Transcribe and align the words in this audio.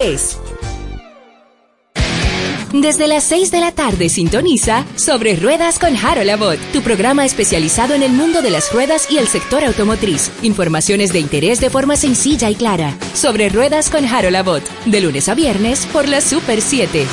es. 0.00 0.38
Desde 2.72 3.08
las 3.08 3.24
6 3.24 3.50
de 3.50 3.58
la 3.58 3.72
tarde 3.72 4.08
sintoniza 4.08 4.84
Sobre 4.94 5.34
Ruedas 5.34 5.80
con 5.80 5.96
Harold 5.96 6.30
Abbott, 6.30 6.60
tu 6.72 6.82
programa 6.82 7.24
especializado 7.24 7.94
en 7.94 8.04
el 8.04 8.12
mundo 8.12 8.40
de 8.40 8.50
las 8.50 8.72
ruedas 8.72 9.10
y 9.10 9.18
el 9.18 9.26
sector 9.26 9.64
automotriz. 9.64 10.30
Informaciones 10.42 11.12
de 11.12 11.18
interés 11.18 11.60
de 11.60 11.68
forma 11.68 11.96
sencilla 11.96 12.48
y 12.48 12.54
clara. 12.54 12.96
Sobre 13.12 13.48
Ruedas 13.48 13.90
con 13.90 14.04
Harold 14.04 14.36
Abbott, 14.36 14.62
de 14.84 15.00
lunes 15.00 15.28
a 15.28 15.34
viernes 15.34 15.84
por 15.86 16.06
la 16.06 16.20
Super 16.20 16.60
7. 16.60 17.04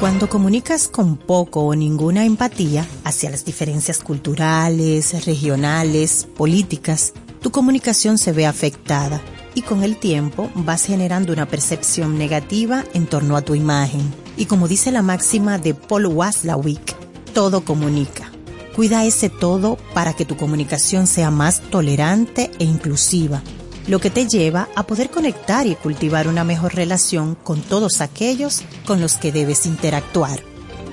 Cuando 0.00 0.28
comunicas 0.28 0.88
con 0.88 1.16
poco 1.16 1.60
o 1.60 1.76
ninguna 1.76 2.24
empatía 2.24 2.86
hacia 3.04 3.30
las 3.30 3.44
diferencias 3.44 4.00
culturales, 4.00 5.24
regionales, 5.24 6.26
políticas, 6.36 7.12
tu 7.46 7.52
comunicación 7.52 8.18
se 8.18 8.32
ve 8.32 8.44
afectada 8.44 9.20
y 9.54 9.62
con 9.62 9.84
el 9.84 9.98
tiempo 9.98 10.50
vas 10.56 10.84
generando 10.84 11.32
una 11.32 11.46
percepción 11.46 12.18
negativa 12.18 12.84
en 12.92 13.06
torno 13.06 13.36
a 13.36 13.42
tu 13.42 13.54
imagen. 13.54 14.02
Y 14.36 14.46
como 14.46 14.66
dice 14.66 14.90
la 14.90 15.00
máxima 15.00 15.56
de 15.56 15.72
Paul 15.72 16.06
Waslawick, 16.06 16.96
todo 17.34 17.64
comunica. 17.64 18.32
Cuida 18.74 19.04
ese 19.04 19.30
todo 19.30 19.76
para 19.94 20.12
que 20.12 20.24
tu 20.24 20.36
comunicación 20.36 21.06
sea 21.06 21.30
más 21.30 21.60
tolerante 21.60 22.50
e 22.58 22.64
inclusiva, 22.64 23.42
lo 23.86 24.00
que 24.00 24.10
te 24.10 24.26
lleva 24.26 24.68
a 24.74 24.84
poder 24.84 25.10
conectar 25.10 25.68
y 25.68 25.76
cultivar 25.76 26.26
una 26.26 26.42
mejor 26.42 26.74
relación 26.74 27.36
con 27.36 27.62
todos 27.62 28.00
aquellos 28.00 28.62
con 28.86 29.00
los 29.00 29.18
que 29.18 29.30
debes 29.30 29.66
interactuar. 29.66 30.40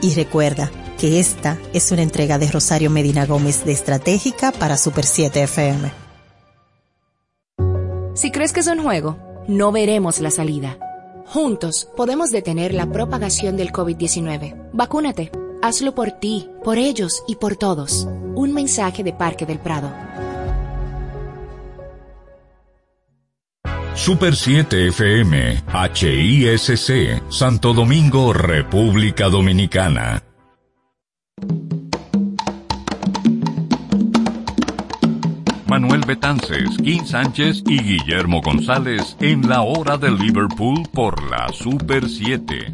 Y 0.04 0.14
recuerda 0.14 0.70
que 1.00 1.20
esta 1.20 1.58
es 1.74 1.92
una 1.92 2.04
entrega 2.04 2.38
de 2.38 2.52
Rosario 2.52 2.92
Medina 2.92 3.26
Gómez 3.26 3.66
de 3.66 3.72
Estratégica 3.72 4.52
para 4.52 4.78
Super 4.78 5.04
7 5.06 5.42
FM. 5.42 6.03
Si 8.14 8.30
crees 8.30 8.54
que 8.54 8.60
es 8.60 8.68
un 8.68 8.84
juego, 8.84 9.18
no 9.48 9.72
veremos 9.72 10.20
la 10.20 10.30
salida. 10.30 10.78
Juntos 11.26 11.90
podemos 11.98 12.30
detener 12.30 12.72
la 12.74 12.86
propagación 12.86 13.58
del 13.58 13.72
COVID-19. 13.72 14.70
Vacúnate. 14.72 15.32
Hazlo 15.64 15.96
por 15.96 16.12
ti, 16.12 16.48
por 16.64 16.78
ellos 16.78 17.24
y 17.28 17.38
por 17.38 17.56
todos. 17.56 18.08
Un 18.36 18.54
mensaje 18.54 19.04
de 19.04 19.14
Parque 19.14 19.48
del 19.48 19.58
Prado. 19.58 19.92
Super 23.96 24.36
7 24.36 24.90
FM, 24.90 25.64
HISC, 25.96 27.32
Santo 27.32 27.74
Domingo, 27.74 28.34
República 28.34 29.30
Dominicana. 29.30 30.22
Manuel 35.84 36.06
Betances, 36.08 36.78
Kim 36.82 37.06
Sánchez 37.06 37.62
y 37.68 37.78
Guillermo 37.84 38.42
González 38.42 39.18
en 39.20 39.50
la 39.50 39.64
hora 39.64 39.98
de 39.98 40.12
Liverpool 40.12 40.88
por 40.94 41.22
la 41.30 41.50
Super 41.52 42.08
7. 42.08 42.74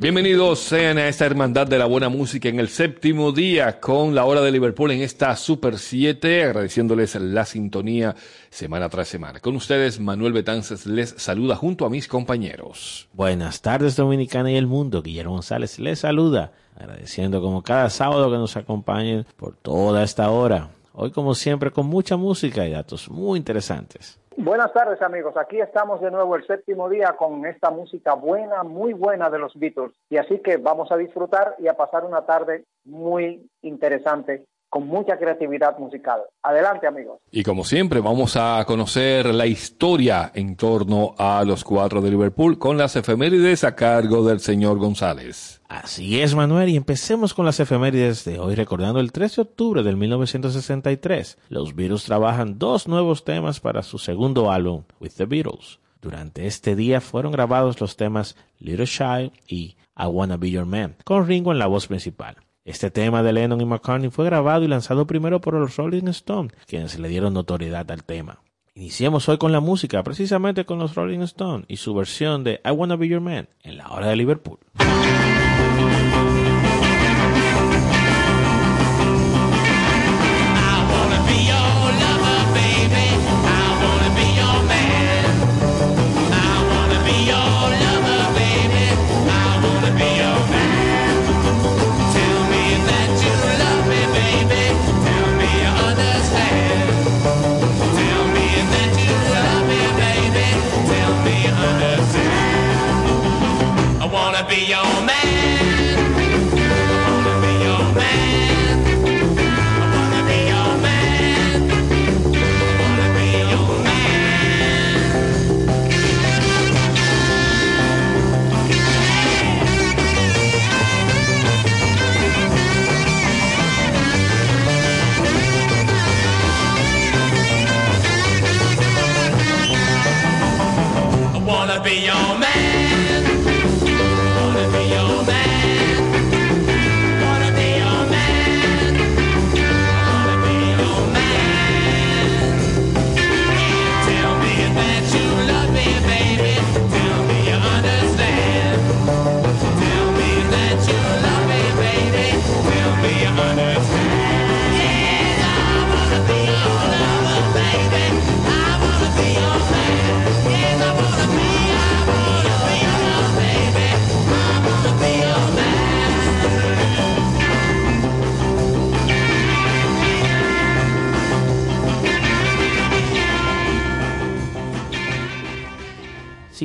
Bienvenidos 0.00 0.58
sean 0.58 0.98
a 0.98 1.06
esta 1.06 1.26
hermandad 1.26 1.68
de 1.68 1.78
la 1.78 1.86
buena 1.86 2.08
música 2.08 2.48
en 2.48 2.58
el 2.58 2.68
séptimo 2.68 3.30
día 3.30 3.78
con 3.78 4.16
la 4.16 4.24
hora 4.24 4.40
de 4.40 4.50
Liverpool 4.50 4.90
en 4.90 5.02
esta 5.02 5.36
Super 5.36 5.78
7, 5.78 6.42
agradeciéndoles 6.42 7.14
la 7.14 7.44
sintonía 7.44 8.16
semana 8.50 8.88
tras 8.88 9.06
semana. 9.06 9.38
Con 9.38 9.54
ustedes, 9.54 10.00
Manuel 10.00 10.32
Betances 10.32 10.86
les 10.86 11.10
saluda 11.10 11.54
junto 11.54 11.86
a 11.86 11.90
mis 11.90 12.08
compañeros. 12.08 13.08
Buenas 13.12 13.62
tardes, 13.62 13.94
Dominicana 13.94 14.50
y 14.50 14.56
el 14.56 14.66
mundo. 14.66 15.02
Guillermo 15.02 15.34
González 15.34 15.78
les 15.78 16.00
saluda 16.00 16.50
agradeciendo 16.76 17.40
como 17.40 17.62
cada 17.62 17.90
sábado 17.90 18.30
que 18.30 18.36
nos 18.36 18.56
acompañen 18.56 19.26
por 19.36 19.56
toda 19.56 20.02
esta 20.02 20.30
hora. 20.30 20.68
Hoy 20.92 21.10
como 21.10 21.34
siempre 21.34 21.70
con 21.70 21.86
mucha 21.86 22.16
música 22.16 22.64
y 22.66 22.72
datos 22.72 23.10
muy 23.10 23.38
interesantes. 23.38 24.20
Buenas 24.36 24.72
tardes 24.72 25.00
amigos, 25.00 25.36
aquí 25.36 25.60
estamos 25.60 26.00
de 26.00 26.10
nuevo 26.10 26.34
el 26.34 26.44
séptimo 26.44 26.88
día 26.88 27.14
con 27.16 27.46
esta 27.46 27.70
música 27.70 28.14
buena, 28.14 28.64
muy 28.64 28.92
buena 28.92 29.30
de 29.30 29.38
los 29.38 29.54
Beatles. 29.54 29.92
Y 30.10 30.16
así 30.16 30.38
que 30.38 30.56
vamos 30.56 30.90
a 30.90 30.96
disfrutar 30.96 31.54
y 31.60 31.68
a 31.68 31.76
pasar 31.76 32.04
una 32.04 32.22
tarde 32.22 32.64
muy 32.84 33.48
interesante 33.62 34.44
con 34.74 34.88
mucha 34.88 35.16
creatividad 35.16 35.78
musical. 35.78 36.22
Adelante, 36.42 36.88
amigos. 36.88 37.20
Y 37.30 37.44
como 37.44 37.62
siempre, 37.62 38.00
vamos 38.00 38.36
a 38.36 38.64
conocer 38.66 39.32
la 39.32 39.46
historia 39.46 40.32
en 40.34 40.56
torno 40.56 41.14
a 41.16 41.44
los 41.44 41.62
cuatro 41.62 42.00
de 42.00 42.10
Liverpool 42.10 42.58
con 42.58 42.76
las 42.76 42.96
efemérides 42.96 43.62
a 43.62 43.76
cargo 43.76 44.26
del 44.26 44.40
señor 44.40 44.78
González. 44.78 45.62
Así 45.68 46.20
es, 46.20 46.34
Manuel, 46.34 46.70
y 46.70 46.76
empecemos 46.76 47.34
con 47.34 47.46
las 47.46 47.60
efemérides 47.60 48.24
de 48.24 48.40
hoy, 48.40 48.56
recordando 48.56 48.98
el 48.98 49.12
13 49.12 49.36
de 49.36 49.42
octubre 49.42 49.82
del 49.84 49.96
1963. 49.96 51.38
Los 51.50 51.76
Beatles 51.76 52.02
trabajan 52.02 52.58
dos 52.58 52.88
nuevos 52.88 53.24
temas 53.24 53.60
para 53.60 53.84
su 53.84 53.98
segundo 53.98 54.50
álbum, 54.50 54.82
With 54.98 55.12
the 55.16 55.26
Beatles. 55.26 55.78
Durante 56.02 56.48
este 56.48 56.74
día 56.74 57.00
fueron 57.00 57.30
grabados 57.30 57.80
los 57.80 57.96
temas 57.96 58.34
Little 58.58 58.86
Shy 58.86 59.30
y 59.46 59.76
I 59.96 60.06
Wanna 60.06 60.36
Be 60.36 60.50
Your 60.50 60.66
Man, 60.66 60.96
con 61.04 61.28
Ringo 61.28 61.52
en 61.52 61.60
la 61.60 61.68
voz 61.68 61.86
principal. 61.86 62.38
Este 62.64 62.90
tema 62.90 63.22
de 63.22 63.34
Lennon 63.34 63.60
y 63.60 63.66
McCartney 63.66 64.10
fue 64.10 64.24
grabado 64.24 64.64
y 64.64 64.68
lanzado 64.68 65.06
primero 65.06 65.38
por 65.38 65.52
los 65.52 65.76
Rolling 65.76 66.08
Stones, 66.08 66.54
quienes 66.66 66.98
le 66.98 67.08
dieron 67.08 67.34
notoriedad 67.34 67.90
al 67.90 68.04
tema. 68.04 68.40
Iniciemos 68.74 69.28
hoy 69.28 69.36
con 69.36 69.52
la 69.52 69.60
música, 69.60 70.02
precisamente 70.02 70.64
con 70.64 70.78
los 70.78 70.94
Rolling 70.94 71.20
Stones 71.20 71.66
y 71.68 71.76
su 71.76 71.94
versión 71.94 72.42
de 72.42 72.62
I 72.64 72.70
Wanna 72.70 72.96
Be 72.96 73.08
Your 73.08 73.20
Man 73.20 73.48
en 73.62 73.76
la 73.76 73.88
hora 73.88 74.08
de 74.08 74.16
Liverpool. 74.16 74.58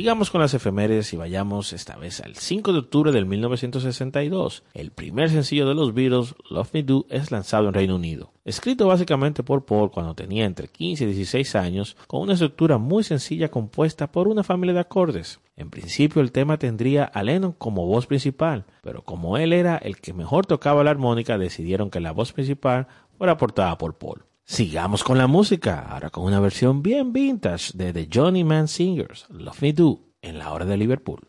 Sigamos 0.09 0.31
con 0.31 0.41
las 0.41 0.55
efemérides 0.55 1.13
y 1.13 1.17
vayamos 1.17 1.71
esta 1.71 1.95
vez 1.95 2.19
al 2.21 2.35
5 2.35 2.73
de 2.73 2.79
octubre 2.79 3.11
del 3.11 3.27
1962. 3.27 4.63
El 4.73 4.89
primer 4.89 5.29
sencillo 5.29 5.67
de 5.67 5.75
los 5.75 5.93
Beatles, 5.93 6.33
Love 6.49 6.73
Me 6.73 6.81
Do, 6.81 7.05
es 7.11 7.29
lanzado 7.29 7.67
en 7.67 7.75
Reino 7.75 7.95
Unido. 7.95 8.33
Escrito 8.43 8.87
básicamente 8.87 9.43
por 9.43 9.65
Paul 9.65 9.91
cuando 9.91 10.15
tenía 10.15 10.45
entre 10.45 10.67
15 10.67 11.03
y 11.03 11.07
16 11.13 11.53
años, 11.53 11.95
con 12.07 12.23
una 12.23 12.33
estructura 12.33 12.79
muy 12.79 13.03
sencilla 13.03 13.51
compuesta 13.51 14.11
por 14.11 14.27
una 14.27 14.43
familia 14.43 14.73
de 14.73 14.79
acordes. 14.79 15.41
En 15.55 15.69
principio 15.69 16.23
el 16.23 16.31
tema 16.31 16.57
tendría 16.57 17.03
a 17.03 17.21
Lennon 17.21 17.51
como 17.51 17.85
voz 17.85 18.07
principal, 18.07 18.65
pero 18.81 19.03
como 19.03 19.37
él 19.37 19.53
era 19.53 19.77
el 19.77 19.97
que 19.97 20.13
mejor 20.13 20.47
tocaba 20.47 20.83
la 20.83 20.89
armónica, 20.89 21.37
decidieron 21.37 21.91
que 21.91 21.99
la 21.99 22.13
voz 22.13 22.33
principal 22.33 22.87
fuera 23.15 23.33
aportada 23.33 23.77
por 23.77 23.99
Paul. 23.99 24.23
Sigamos 24.51 25.03
con 25.03 25.19
la 25.19 25.27
música, 25.27 25.85
ahora 25.87 26.09
con 26.09 26.23
una 26.23 26.39
versión 26.39 26.81
bien 26.81 27.13
vintage 27.13 27.71
de 27.75 27.93
The 27.93 28.09
Johnny 28.11 28.43
Man 28.43 28.67
Singers, 28.67 29.27
Love 29.29 29.61
Me 29.61 29.73
Do, 29.73 30.07
en 30.23 30.39
la 30.39 30.51
hora 30.51 30.65
de 30.65 30.75
Liverpool. 30.75 31.28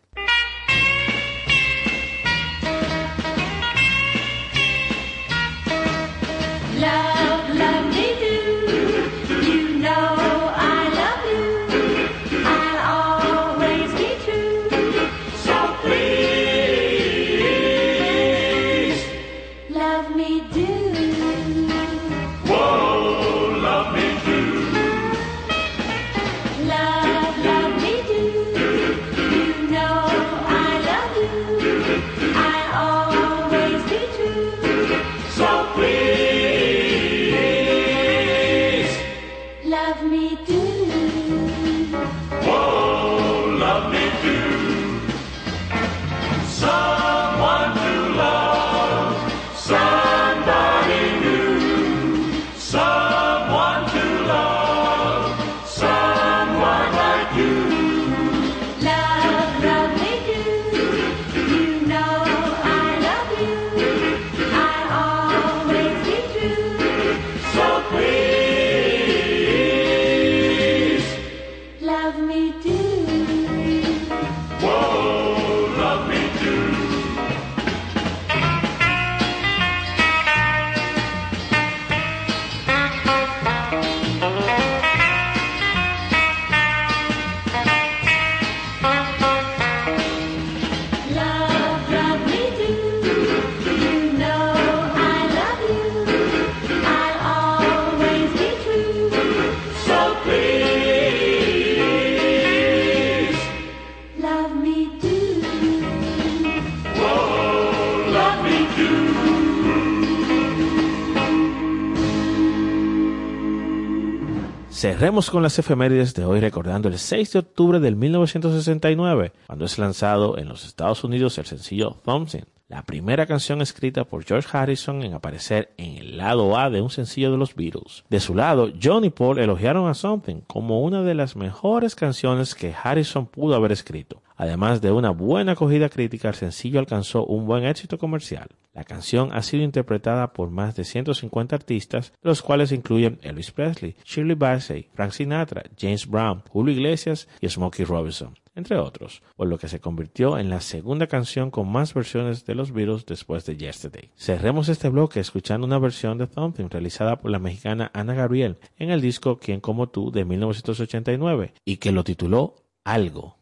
Cerremos 115.01 115.31
con 115.31 115.43
las 115.43 115.59
efemérides 115.59 116.13
de 116.13 116.27
hoy 116.27 116.41
recordando 116.41 116.87
el 116.87 116.99
6 116.99 117.33
de 117.33 117.39
octubre 117.39 117.81
del 117.81 117.97
1969, 117.97 119.33
cuando 119.47 119.65
es 119.65 119.79
lanzado 119.79 120.37
en 120.37 120.47
los 120.47 120.67
Estados 120.67 121.05
Unidos 121.05 121.39
el 121.39 121.47
sencillo 121.47 121.97
Thompson, 122.05 122.45
la 122.69 122.83
primera 122.83 123.25
canción 123.25 123.63
escrita 123.63 124.05
por 124.05 124.25
George 124.25 124.47
Harrison 124.53 125.03
en 125.03 125.15
aparecer 125.15 125.73
en 125.79 125.97
el 125.97 126.19
lado 126.19 126.55
A 126.55 126.69
de 126.69 126.83
un 126.83 126.91
sencillo 126.91 127.33
de 127.33 127.39
los 127.39 127.55
Beatles. 127.55 128.05
De 128.11 128.21
su 128.21 128.35
lado, 128.35 128.71
John 128.81 129.07
y 129.07 129.11
Paul 129.11 129.39
elogiaron 129.39 129.89
a 129.89 129.95
Something 129.95 130.43
como 130.47 130.83
una 130.83 131.03
de 131.03 131.15
las 131.15 131.35
mejores 131.35 131.95
canciones 131.95 132.55
que 132.55 132.75
Harrison 132.75 133.25
pudo 133.25 133.55
haber 133.55 133.73
escrito. 133.73 134.23
Además 134.41 134.81
de 134.81 134.91
una 134.91 135.11
buena 135.11 135.53
acogida 135.53 135.91
crítica, 135.91 136.29
el 136.29 136.35
sencillo 136.35 136.81
alcanzó 136.81 137.27
un 137.27 137.45
buen 137.45 137.67
éxito 137.67 137.99
comercial. 137.99 138.49
La 138.73 138.85
canción 138.85 139.35
ha 139.35 139.43
sido 139.43 139.65
interpretada 139.65 140.33
por 140.33 140.49
más 140.49 140.75
de 140.77 140.85
150 140.85 141.55
artistas, 141.55 142.15
los 142.23 142.41
cuales 142.41 142.73
incluyen 142.73 143.19
Elvis 143.21 143.51
Presley, 143.51 143.97
Shirley 144.03 144.37
Bassey, 144.37 144.89
Frank 144.95 145.11
Sinatra, 145.11 145.65
James 145.79 146.07
Brown, 146.07 146.43
Julio 146.49 146.73
Iglesias 146.73 147.29
y 147.43 147.51
Smokey 147.51 147.85
Robinson, 147.85 148.35
entre 148.55 148.79
otros, 148.79 149.23
por 149.37 149.47
lo 149.47 149.59
que 149.59 149.69
se 149.69 149.79
convirtió 149.79 150.39
en 150.39 150.49
la 150.49 150.63
segunda 150.63 151.07
canción 151.07 151.51
con 151.51 151.71
más 151.71 151.93
versiones 151.93 152.47
de 152.47 152.55
los 152.55 152.73
Beatles 152.73 153.05
después 153.05 153.45
de 153.45 153.59
Yesterday. 153.59 154.11
Cerremos 154.17 154.71
este 154.71 154.89
bloque 154.89 155.21
escuchando 155.21 155.67
una 155.67 155.79
versión 155.79 156.17
de 156.17 156.29
Something 156.29 156.71
realizada 156.71 157.19
por 157.19 157.31
la 157.31 157.39
mexicana 157.41 157.91
Ana 157.93 158.15
Gabriel 158.15 158.57
en 158.79 158.89
el 158.89 159.03
disco 159.03 159.39
Quien 159.39 159.61
como 159.61 159.91
tú 159.91 160.11
de 160.11 160.25
1989 160.25 161.53
y 161.67 161.77
que 161.77 161.93
lo 161.93 162.05
tituló 162.05 162.55
Algo. 162.85 163.40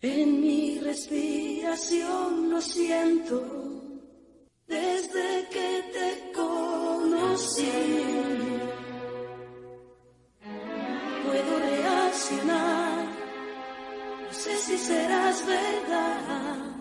En 0.00 0.40
mi 0.40 0.78
respiración 0.78 2.50
lo 2.50 2.60
siento 2.60 3.42
desde 4.68 5.48
que 5.50 5.84
te 5.92 6.32
conocí. 6.32 7.72
Puedo 11.26 11.58
reaccionar, 11.58 13.06
no 14.24 14.32
sé 14.32 14.56
si 14.58 14.78
serás 14.78 15.44
verdad. 15.44 16.77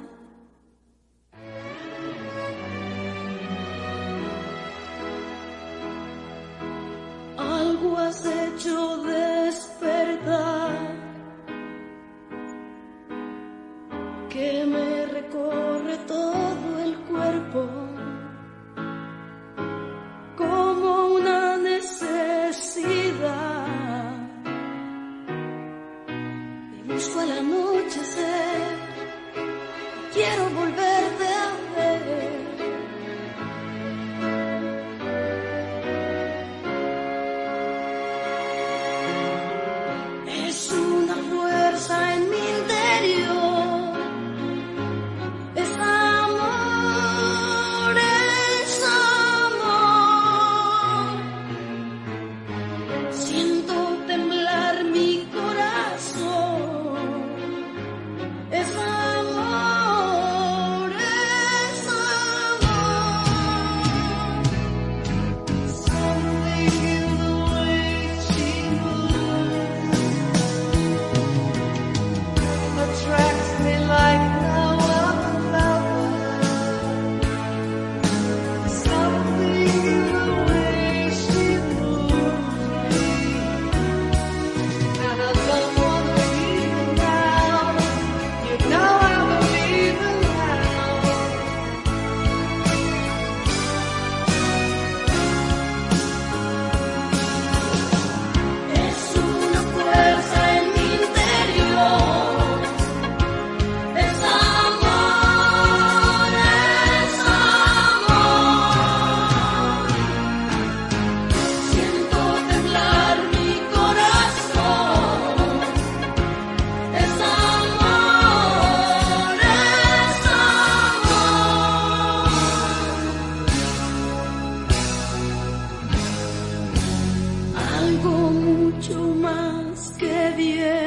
algo 127.98 128.30
mucho 128.32 129.16
más 129.16 129.92
que 129.98 130.34
bien. 130.38 130.87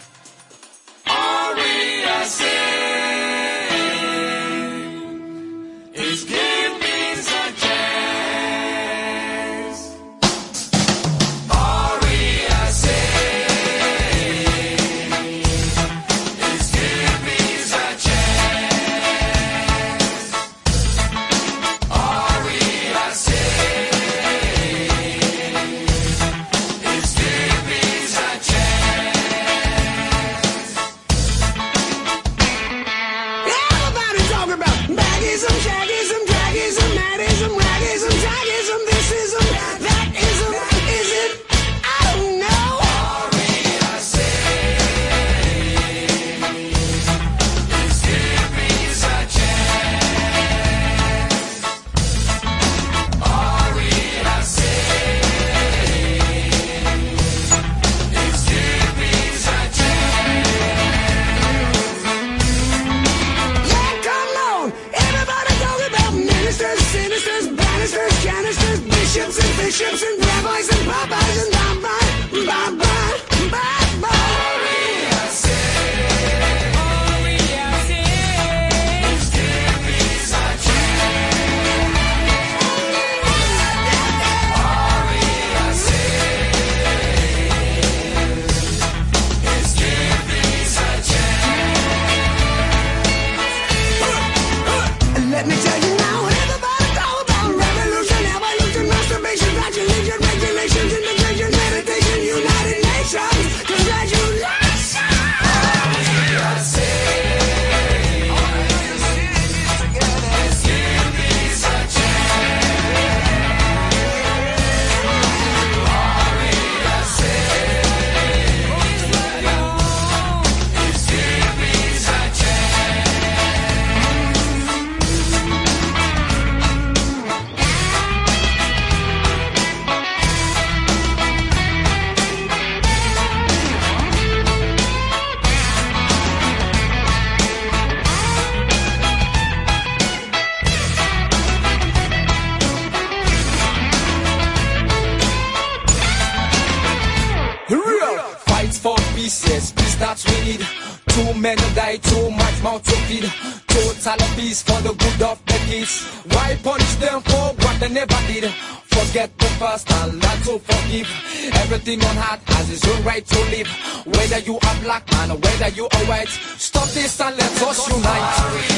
Everything 161.91 162.09
on 162.09 162.23
heart 162.23 162.39
has 162.45 162.69
his 162.69 162.85
own 162.85 163.03
right 163.03 163.25
to 163.25 163.39
live. 163.51 163.67
Whether 164.05 164.39
you 164.39 164.55
are 164.55 164.81
black 164.81 165.11
man 165.11 165.31
or 165.31 165.37
whether 165.37 165.67
you 165.75 165.89
are 165.91 166.05
white, 166.05 166.29
stop 166.29 166.87
this 166.91 167.19
and 167.19 167.35
let 167.35 167.61
us 167.63 167.89
unite. 167.89 168.70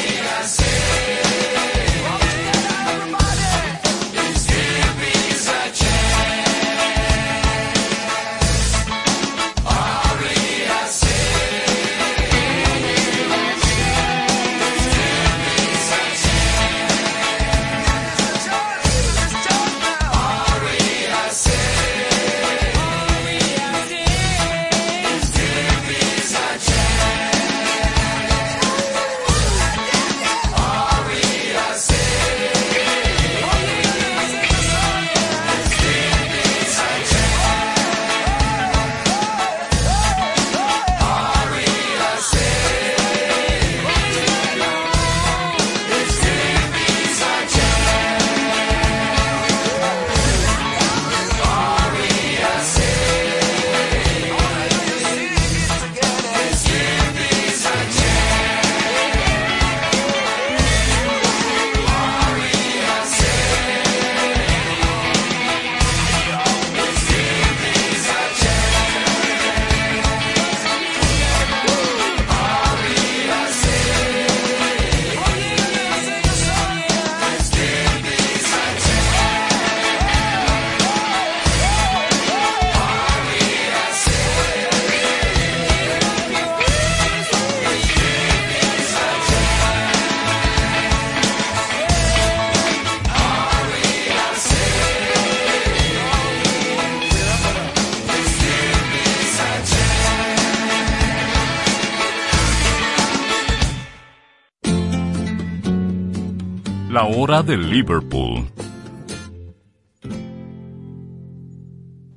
Hora 107.24 107.42
de 107.42 107.56
Liverpool. 107.56 108.44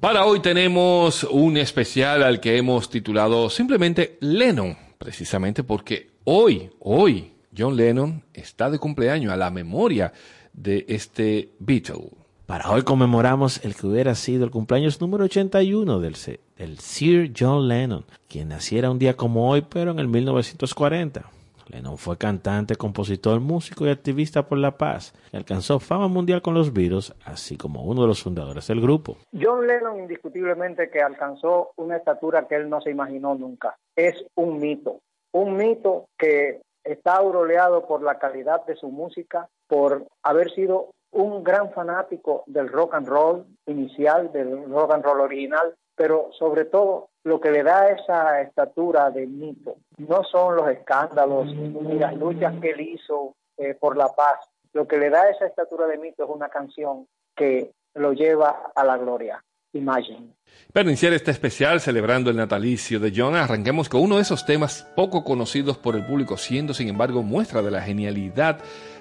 Para 0.01 0.25
hoy 0.25 0.41
tenemos 0.41 1.23
un 1.23 1.55
especial 1.55 2.23
al 2.23 2.41
que 2.41 2.57
hemos 2.57 2.89
titulado 2.89 3.49
simplemente 3.49 4.17
Lennon, 4.19 4.75
precisamente 4.97 5.63
porque 5.63 6.09
hoy, 6.25 6.69
hoy, 6.81 7.31
John 7.57 7.77
Lennon 7.77 8.21
está 8.33 8.69
de 8.69 8.79
cumpleaños 8.79 9.31
a 9.31 9.37
la 9.37 9.49
memoria 9.49 10.11
de 10.51 10.83
este 10.89 11.51
Beatle. 11.59 12.09
Para 12.45 12.69
hoy 12.69 12.81
conmemoramos 12.81 13.63
el 13.63 13.75
que 13.75 13.87
hubiera 13.87 14.13
sido 14.13 14.43
el 14.43 14.51
cumpleaños 14.51 14.99
número 14.99 15.23
81 15.23 16.01
del, 16.01 16.15
se- 16.15 16.41
del 16.57 16.79
Sir 16.79 17.31
John 17.37 17.69
Lennon, 17.69 18.03
quien 18.27 18.49
naciera 18.49 18.91
un 18.91 18.99
día 18.99 19.15
como 19.15 19.49
hoy, 19.49 19.63
pero 19.69 19.91
en 19.91 19.99
el 19.99 20.09
1940. 20.09 21.31
Lennon 21.69 21.97
fue 21.97 22.17
cantante, 22.17 22.75
compositor, 22.75 23.39
músico 23.39 23.85
y 23.85 23.89
activista 23.89 24.47
por 24.47 24.57
la 24.57 24.77
paz, 24.77 25.13
y 25.31 25.37
alcanzó 25.37 25.79
fama 25.79 26.07
mundial 26.07 26.41
con 26.41 26.53
los 26.53 26.73
Beatles, 26.73 27.13
así 27.25 27.57
como 27.57 27.83
uno 27.83 28.01
de 28.01 28.07
los 28.07 28.23
fundadores 28.23 28.67
del 28.67 28.81
grupo. 28.81 29.17
John 29.33 29.67
Lennon 29.67 29.99
indiscutiblemente 29.99 30.89
que 30.89 31.01
alcanzó 31.01 31.71
una 31.75 31.97
estatura 31.97 32.47
que 32.47 32.55
él 32.55 32.69
no 32.69 32.81
se 32.81 32.91
imaginó 32.91 33.35
nunca. 33.35 33.77
Es 33.95 34.25
un 34.35 34.59
mito, 34.59 34.99
un 35.31 35.57
mito 35.57 36.05
que 36.17 36.61
está 36.83 37.17
aureolado 37.17 37.85
por 37.85 38.01
la 38.01 38.17
calidad 38.17 38.65
de 38.65 38.75
su 38.75 38.89
música, 38.89 39.49
por 39.67 40.07
haber 40.23 40.51
sido 40.51 40.91
un 41.11 41.43
gran 41.43 41.71
fanático 41.71 42.43
del 42.47 42.69
rock 42.69 42.95
and 42.95 43.07
roll 43.07 43.45
inicial, 43.65 44.31
del 44.31 44.69
rock 44.69 44.93
and 44.93 45.03
roll 45.03 45.21
original, 45.21 45.73
pero 45.97 46.29
sobre 46.37 46.65
todo 46.65 47.09
lo 47.23 47.41
que 47.41 47.51
le 47.51 47.63
da 47.63 47.89
esa 47.89 48.39
estatura 48.41 49.09
de 49.09 49.25
mito 49.25 49.77
no 49.97 50.23
son 50.23 50.55
los 50.55 50.69
escándalos 50.69 51.47
ni 51.47 51.97
las 51.97 52.15
luchas 52.15 52.53
que 52.61 52.69
él 52.69 52.81
hizo 52.81 53.35
eh, 53.57 53.73
por 53.73 53.97
la 53.97 54.07
paz. 54.09 54.47
Lo 54.73 54.87
que 54.87 54.97
le 54.97 55.09
da 55.09 55.27
esa 55.29 55.47
estatura 55.47 55.87
de 55.87 55.97
mito 55.97 56.23
es 56.23 56.29
una 56.29 56.49
canción 56.49 57.07
que 57.35 57.71
lo 57.95 58.13
lleva 58.13 58.71
a 58.75 58.83
la 58.85 58.97
gloria. 58.97 59.43
Imagine. 59.73 60.33
Para 60.71 60.87
iniciar 60.87 61.13
este 61.13 61.31
especial 61.31 61.81
celebrando 61.81 62.29
el 62.29 62.37
natalicio 62.37 62.99
de 62.99 63.11
John, 63.13 63.35
arranquemos 63.35 63.89
con 63.89 64.01
uno 64.01 64.15
de 64.15 64.21
esos 64.21 64.45
temas 64.45 64.83
poco 64.95 65.23
conocidos 65.23 65.77
por 65.77 65.95
el 65.95 66.05
público, 66.05 66.37
siendo 66.37 66.73
sin 66.73 66.87
embargo 66.87 67.23
muestra 67.23 67.61
de 67.61 67.71
la 67.71 67.81
genialidad 67.81 68.59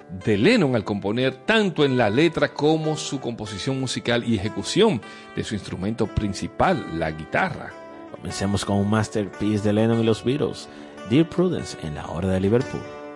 de 0.09 0.37
Lennon 0.37 0.75
al 0.75 0.83
componer 0.83 1.35
tanto 1.35 1.83
en 1.83 1.97
la 1.97 2.09
letra 2.09 2.53
como 2.53 2.97
su 2.97 3.19
composición 3.19 3.79
musical 3.79 4.23
y 4.23 4.35
ejecución 4.35 5.01
de 5.35 5.43
su 5.43 5.53
instrumento 5.53 6.07
principal, 6.07 6.85
la 6.97 7.11
guitarra. 7.11 7.71
Comencemos 8.11 8.65
con 8.65 8.77
un 8.77 8.89
masterpiece 8.89 9.63
de 9.63 9.73
Lennon 9.73 9.99
y 10.01 10.03
los 10.03 10.23
Beatles, 10.23 10.69
Dear 11.09 11.29
Prudence, 11.29 11.77
en 11.85 11.95
la 11.95 12.07
hora 12.07 12.29
de 12.29 12.39
Liverpool. 12.39 13.06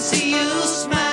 See 0.00 0.30
you 0.30 0.62
smile. 0.62 1.09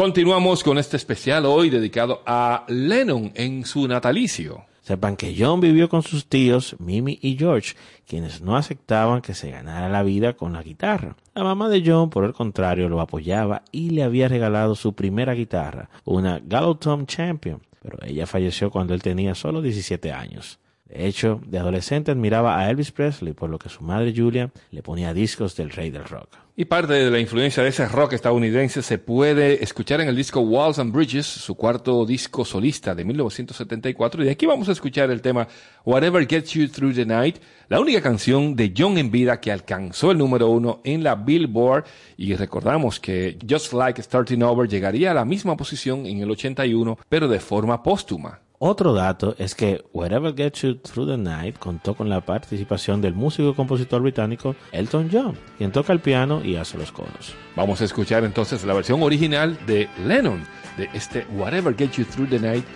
Continuamos 0.00 0.64
con 0.64 0.78
este 0.78 0.96
especial 0.96 1.44
hoy 1.44 1.68
dedicado 1.68 2.22
a 2.24 2.64
Lennon 2.68 3.32
en 3.34 3.66
su 3.66 3.86
natalicio. 3.86 4.64
Sepan 4.80 5.14
que 5.14 5.36
John 5.38 5.60
vivió 5.60 5.90
con 5.90 6.02
sus 6.02 6.24
tíos, 6.24 6.74
Mimi 6.78 7.18
y 7.20 7.36
George, 7.36 7.74
quienes 8.06 8.40
no 8.40 8.56
aceptaban 8.56 9.20
que 9.20 9.34
se 9.34 9.50
ganara 9.50 9.90
la 9.90 10.02
vida 10.02 10.32
con 10.32 10.54
la 10.54 10.62
guitarra. 10.62 11.16
La 11.34 11.44
mamá 11.44 11.68
de 11.68 11.82
John, 11.84 12.08
por 12.08 12.24
el 12.24 12.32
contrario, 12.32 12.88
lo 12.88 13.02
apoyaba 13.02 13.60
y 13.72 13.90
le 13.90 14.02
había 14.02 14.28
regalado 14.28 14.74
su 14.74 14.94
primera 14.94 15.34
guitarra, 15.34 15.90
una 16.06 16.40
Gallotom 16.42 17.04
Champion, 17.04 17.60
pero 17.82 17.98
ella 18.02 18.26
falleció 18.26 18.70
cuando 18.70 18.94
él 18.94 19.02
tenía 19.02 19.34
solo 19.34 19.60
17 19.60 20.12
años. 20.12 20.58
De 20.92 21.06
hecho, 21.06 21.40
de 21.46 21.58
adolescente 21.58 22.10
admiraba 22.10 22.58
a 22.58 22.68
Elvis 22.68 22.90
Presley, 22.90 23.32
por 23.32 23.48
lo 23.48 23.60
que 23.60 23.68
su 23.68 23.84
madre 23.84 24.12
Julia 24.14 24.50
le 24.72 24.82
ponía 24.82 25.14
discos 25.14 25.54
del 25.54 25.70
rey 25.70 25.90
del 25.90 26.04
rock. 26.04 26.28
Y 26.56 26.64
parte 26.64 26.94
de 26.94 27.10
la 27.10 27.20
influencia 27.20 27.62
de 27.62 27.68
ese 27.68 27.86
rock 27.86 28.14
estadounidense 28.14 28.82
se 28.82 28.98
puede 28.98 29.62
escuchar 29.62 30.00
en 30.00 30.08
el 30.08 30.16
disco 30.16 30.40
Walls 30.40 30.80
and 30.80 30.92
Bridges, 30.92 31.26
su 31.26 31.54
cuarto 31.54 32.04
disco 32.04 32.44
solista 32.44 32.94
de 32.94 33.04
1974. 33.04 34.22
Y 34.22 34.26
de 34.26 34.32
aquí 34.32 34.46
vamos 34.46 34.68
a 34.68 34.72
escuchar 34.72 35.10
el 35.12 35.22
tema 35.22 35.46
Whatever 35.84 36.26
Gets 36.26 36.50
You 36.54 36.68
Through 36.68 36.96
the 36.96 37.06
Night, 37.06 37.36
la 37.68 37.80
única 37.80 38.02
canción 38.02 38.56
de 38.56 38.74
John 38.76 38.98
en 38.98 39.12
vida 39.12 39.40
que 39.40 39.52
alcanzó 39.52 40.10
el 40.10 40.18
número 40.18 40.50
uno 40.50 40.80
en 40.82 41.04
la 41.04 41.14
Billboard. 41.14 41.84
Y 42.16 42.34
recordamos 42.34 42.98
que 42.98 43.38
Just 43.48 43.72
Like 43.72 44.02
Starting 44.02 44.42
Over 44.42 44.68
llegaría 44.68 45.12
a 45.12 45.14
la 45.14 45.24
misma 45.24 45.56
posición 45.56 46.04
en 46.04 46.18
el 46.18 46.30
81, 46.30 46.98
pero 47.08 47.28
de 47.28 47.38
forma 47.38 47.82
póstuma. 47.82 48.40
Otro 48.62 48.92
dato 48.92 49.34
es 49.38 49.54
que 49.54 49.82
Wherever 49.94 50.34
Gets 50.34 50.60
You 50.60 50.74
Through 50.74 51.08
the 51.08 51.16
Night 51.16 51.58
contó 51.58 51.94
con 51.94 52.10
la 52.10 52.20
participación 52.20 53.00
del 53.00 53.14
músico 53.14 53.48
y 53.48 53.54
compositor 53.54 54.02
británico 54.02 54.54
Elton 54.70 55.08
John, 55.10 55.34
quien 55.56 55.72
toca 55.72 55.94
el 55.94 56.00
piano 56.00 56.44
y 56.44 56.56
hace 56.56 56.76
los 56.76 56.92
coros. 56.92 57.34
Vamos 57.56 57.80
a 57.80 57.86
escuchar 57.86 58.22
entonces 58.22 58.62
la 58.64 58.74
versión 58.74 59.02
original 59.02 59.58
de 59.66 59.88
Lennon 60.04 60.44
de 60.76 60.90
este 60.92 61.26
Whatever 61.34 61.74
Gets 61.74 61.96
You 61.96 62.04
Through 62.04 62.28
the 62.28 62.38
Night 62.38 62.66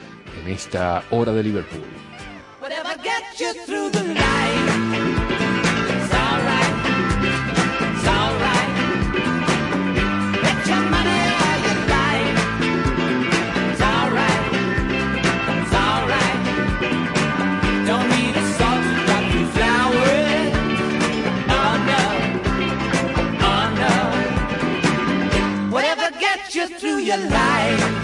en 0.43 0.53
esta 0.53 1.05
hora 1.11 1.33
de 1.33 1.43
Liverpool. 1.43 1.85
Whatever 2.63 2.97
gets 3.03 3.39
you 3.39 3.53
through 3.67 3.91
the 3.91 4.15
night. 4.15 4.64
You 26.71 26.79
through 26.79 26.99
your 26.99 27.17
life. 27.17 28.04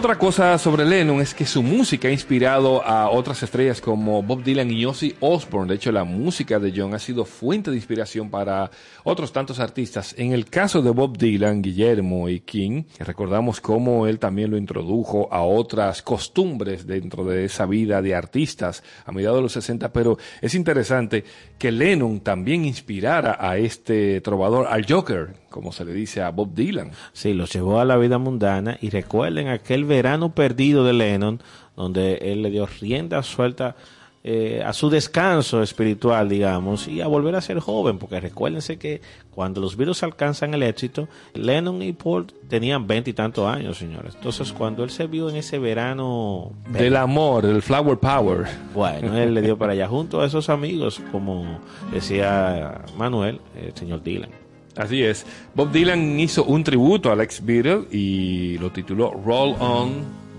Otra 0.00 0.16
cosa 0.16 0.56
sobre 0.56 0.86
Lennon 0.86 1.20
es 1.20 1.34
que 1.34 1.44
su 1.44 1.62
música 1.62 2.08
ha 2.08 2.10
inspirado 2.10 2.82
a 2.82 3.10
otras 3.10 3.42
estrellas 3.42 3.82
como 3.82 4.22
Bob 4.22 4.42
Dylan 4.42 4.70
y 4.70 4.86
Ozzy 4.86 5.14
Osbourne. 5.20 5.68
De 5.68 5.74
hecho, 5.74 5.92
la 5.92 6.04
música 6.04 6.58
de 6.58 6.72
John 6.74 6.94
ha 6.94 6.98
sido 6.98 7.26
fuente 7.26 7.70
de 7.70 7.76
inspiración 7.76 8.30
para 8.30 8.70
otros 9.04 9.32
tantos 9.32 9.60
artistas. 9.60 10.14
En 10.18 10.32
el 10.32 10.46
caso 10.46 10.82
de 10.82 10.90
Bob 10.90 11.16
Dylan, 11.16 11.62
Guillermo 11.62 12.28
y 12.28 12.40
King, 12.40 12.84
recordamos 12.98 13.60
cómo 13.60 14.06
él 14.06 14.18
también 14.18 14.50
lo 14.50 14.56
introdujo 14.56 15.28
a 15.32 15.42
otras 15.42 16.02
costumbres 16.02 16.86
dentro 16.86 17.24
de 17.24 17.44
esa 17.44 17.66
vida 17.66 18.02
de 18.02 18.14
artistas 18.14 18.82
a 19.04 19.12
mediados 19.12 19.38
de 19.38 19.42
los 19.42 19.52
60. 19.52 19.92
Pero 19.92 20.18
es 20.40 20.54
interesante 20.54 21.24
que 21.58 21.72
Lennon 21.72 22.20
también 22.20 22.64
inspirara 22.64 23.36
a 23.38 23.56
este 23.58 24.20
trovador, 24.20 24.66
al 24.68 24.86
Joker, 24.86 25.34
como 25.48 25.72
se 25.72 25.84
le 25.84 25.92
dice 25.92 26.22
a 26.22 26.30
Bob 26.30 26.54
Dylan. 26.54 26.90
Sí, 27.12 27.34
los 27.34 27.52
llevó 27.52 27.80
a 27.80 27.84
la 27.84 27.96
vida 27.96 28.18
mundana 28.18 28.78
y 28.80 28.90
recuerden 28.90 29.48
aquel 29.48 29.84
verano 29.84 30.34
perdido 30.34 30.84
de 30.84 30.92
Lennon, 30.92 31.42
donde 31.76 32.14
él 32.16 32.42
le 32.42 32.50
dio 32.50 32.66
rienda 32.66 33.22
suelta 33.22 33.76
eh, 34.22 34.62
a 34.62 34.74
su 34.74 34.90
descanso 34.90 35.62
espiritual, 35.62 36.28
digamos, 36.28 36.88
y 36.88 37.00
a 37.00 37.06
volver 37.06 37.34
a 37.36 37.40
ser 37.40 37.58
joven, 37.58 37.96
porque 37.96 38.20
recuérdense 38.20 38.76
que 38.78 39.00
cuando 39.30 39.62
los 39.62 39.78
virus 39.78 40.02
alcanzan 40.02 40.52
el 40.52 40.62
éxito, 40.62 41.08
Lennon 41.32 41.80
y 41.80 41.94
Paul 41.94 42.26
tenían 42.48 42.86
veinte 42.86 43.10
y 43.10 43.12
tantos 43.14 43.48
años, 43.48 43.78
señores. 43.78 44.14
Entonces, 44.16 44.52
cuando 44.52 44.84
él 44.84 44.90
se 44.90 45.06
vio 45.06 45.30
en 45.30 45.36
ese 45.36 45.58
verano 45.58 46.52
Del 46.68 46.96
amor, 46.96 47.46
del 47.46 47.62
flower 47.62 47.96
power. 47.96 48.46
bueno, 48.74 49.16
él 49.16 49.32
le 49.32 49.40
dio 49.40 49.56
para 49.56 49.72
allá 49.72 49.88
junto 49.88 50.20
a 50.20 50.26
esos 50.26 50.50
amigos, 50.50 51.00
como 51.10 51.58
decía 51.90 52.82
Manuel, 52.98 53.40
el 53.58 53.74
señor 53.74 54.02
Dylan. 54.02 54.28
Así 54.76 55.02
es. 55.02 55.24
Bob 55.54 55.72
Dylan 55.72 56.20
hizo 56.20 56.44
un 56.44 56.62
tributo 56.62 57.10
al 57.10 57.22
ex 57.22 57.42
Beatle 57.42 57.86
y 57.90 58.58
lo 58.58 58.70
tituló 58.70 59.12
Roll 59.24 59.56
On 59.58 59.90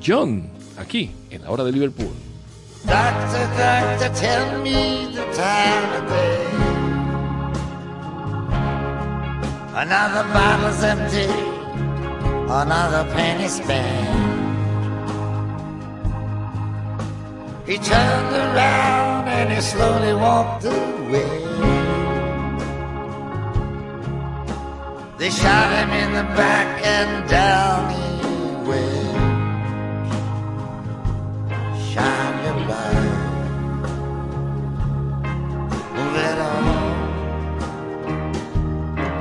John, 0.06 0.50
aquí, 0.78 1.10
en 1.32 1.42
la 1.42 1.50
hora 1.50 1.64
de 1.64 1.72
Liverpool. 1.72 2.31
Doctor, 2.86 3.46
doctor, 3.58 4.10
tell 4.16 4.62
me 4.62 5.06
the 5.14 5.24
time 5.34 6.04
of 6.04 6.10
day. 6.10 6.48
Another 9.74 10.24
bottle's 10.34 10.84
empty, 10.84 11.30
another 12.50 13.10
penny 13.14 13.48
spent. 13.48 14.32
He 17.66 17.78
turned 17.78 18.36
around 18.36 19.28
and 19.28 19.54
he 19.54 19.62
slowly 19.62 20.14
walked 20.14 20.66
away. 20.66 21.42
They 25.18 25.30
shot 25.30 25.72
him 25.72 25.92
in 25.92 26.14
the 26.14 26.24
back 26.36 26.84
and 26.84 27.30
down 27.30 27.94
he 27.94 28.70
went. 28.70 29.31
Shine 31.94 32.38
your 32.46 32.56
light, 32.72 33.12
it 36.26 36.38
on. 36.40 36.66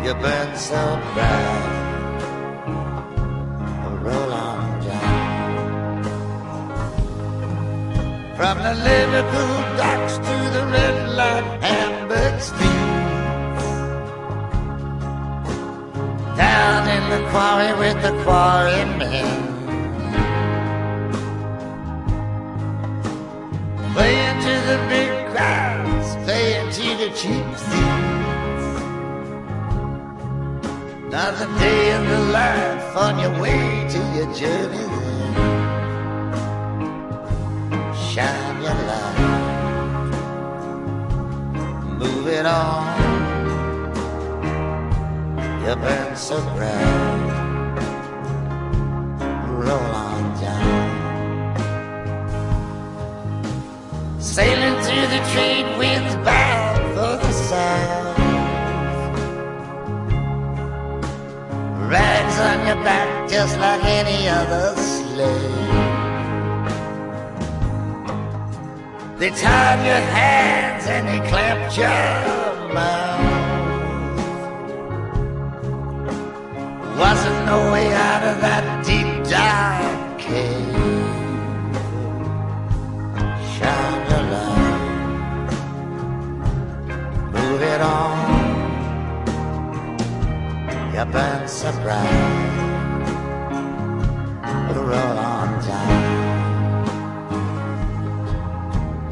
You 0.04 0.14
burn 0.14 0.50
so 0.56 0.82
bright. 1.12 1.66
Roll 4.04 4.32
on, 4.32 4.82
John. 4.84 6.02
From 8.36 8.56
the 8.62 8.74
Liverpool 8.88 9.56
docks 9.76 10.14
to 10.18 10.36
the 10.54 10.64
red 10.70 10.96
light 11.18 11.46
Hamburg 11.64 12.34
streets. 12.40 13.66
Down 16.36 16.82
in 16.96 17.02
the 17.10 17.20
quarry 17.30 17.72
with 17.80 17.98
the 18.00 18.12
quarrymen. 18.22 19.59
Playing 23.94 24.38
to 24.46 24.54
the 24.70 24.78
big 24.88 25.10
crowds, 25.32 26.08
playing 26.24 26.70
to 26.70 26.86
the 27.02 27.08
cheap 27.20 27.46
seats. 27.56 28.66
Another 31.06 31.48
day 31.58 31.80
in 31.96 32.02
the 32.08 32.20
life 32.32 32.96
on 32.96 33.18
your 33.18 33.34
way 33.42 33.86
to 33.90 33.98
your 34.16 34.32
journey. 34.32 34.86
Shine 38.10 38.62
your 38.62 38.78
light, 38.90 39.18
move 41.98 42.26
it 42.28 42.46
on. 42.46 42.86
You 45.62 45.74
burn 45.76 46.16
so 46.16 46.40
bright, 46.54 47.39
Through 54.90 55.06
the 55.06 55.24
trade 55.32 55.78
winds 55.78 56.16
bound 56.26 56.82
for 56.94 57.14
the 57.24 57.32
south. 57.32 58.18
Rags 61.88 62.40
on 62.40 62.66
your 62.66 62.82
back 62.82 63.30
just 63.30 63.56
like 63.60 63.84
any 63.84 64.28
other 64.28 64.74
slave. 64.74 65.70
They 69.20 69.30
tied 69.30 69.86
your 69.86 70.04
hands 70.18 70.84
and 70.88 71.06
they 71.06 71.20
clamped 71.28 71.78
your 71.78 72.74
mouth. 72.74 73.20
Wasn't 76.98 77.46
no 77.46 77.70
way 77.72 77.94
out 77.94 78.24
of 78.24 78.40
that 78.40 78.84
deep 78.84 79.30
dark 79.30 80.18
cave. 80.18 80.99
It 87.62 87.80
on. 87.80 88.40
You 90.94 91.04
burn 91.12 91.48
so 91.48 91.72
bright, 91.82 92.10
roll 94.74 95.18
on 95.18 95.48
down. 95.66 96.00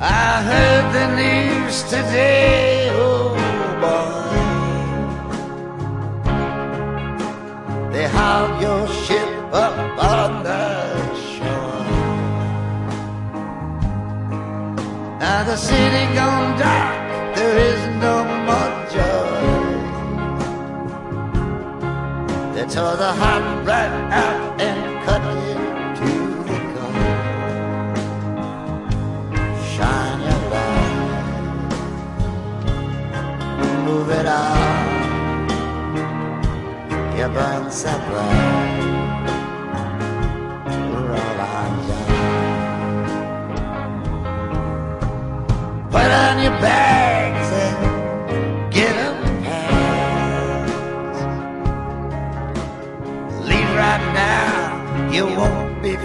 I 0.00 0.42
heard 0.50 0.92
the 0.92 1.06
news 1.16 1.82
today, 1.84 2.90
oh 2.92 3.34
boy. 3.82 4.28
They 7.92 8.06
hauled 8.08 8.60
your 8.60 8.86
ship 9.04 9.28
up 9.52 9.76
on 9.98 10.42
the 10.44 11.14
shore. 11.14 11.84
Now 15.20 15.42
the 15.44 15.56
city 15.56 16.04
gone 16.14 16.58
dark, 16.58 17.34
there 17.34 17.56
is 17.56 17.80
no 18.02 18.27
tore 22.70 22.96
the 22.96 23.12
hot 23.12 23.64
right 23.64 23.90
out 24.12 24.60
and 24.60 25.04
cut 25.06 25.22
it 25.22 25.56
to 25.98 26.10
the 26.48 26.58
core. 26.74 27.06
Shine 29.72 30.20
your 30.28 30.42
light, 30.52 31.30
move 33.86 34.10
it 34.10 34.26
on. 34.26 34.58
You 37.16 37.28
burn 37.28 37.64
so 37.70 37.92
bright, 38.06 38.82
roll 41.08 41.40
on 41.56 41.72
down. 41.88 42.08
Put 45.90 46.10
on 46.10 46.34
your 46.42 46.56
bags 46.60 47.17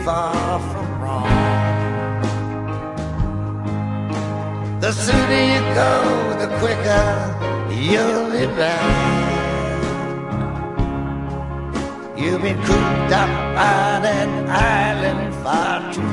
far 0.04 0.60
from 0.60 1.02
wrong. 1.02 1.30
The 4.82 4.92
sooner 4.92 5.44
you 5.54 5.62
go, 5.82 5.92
the 6.42 6.50
quicker 6.60 7.06
you'll 7.72 8.30
be 8.32 8.46
back. 8.58 9.24
You've 12.18 12.42
been 12.42 12.58
cooped 12.64 13.14
up 13.24 13.30
on 13.58 14.06
an 14.06 14.50
island 14.50 15.34
far 15.36 15.94
too 15.94 16.13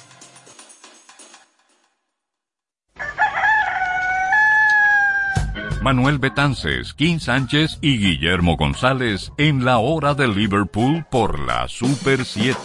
Manuel 5.81 6.19
Betances, 6.19 6.93
Kim 6.93 7.19
Sánchez 7.19 7.79
y 7.81 7.97
Guillermo 7.97 8.55
González 8.55 9.31
en 9.37 9.65
la 9.65 9.79
hora 9.79 10.13
de 10.13 10.27
Liverpool 10.27 11.07
por 11.09 11.39
la 11.39 11.67
Super 11.67 12.23
7. 12.23 12.55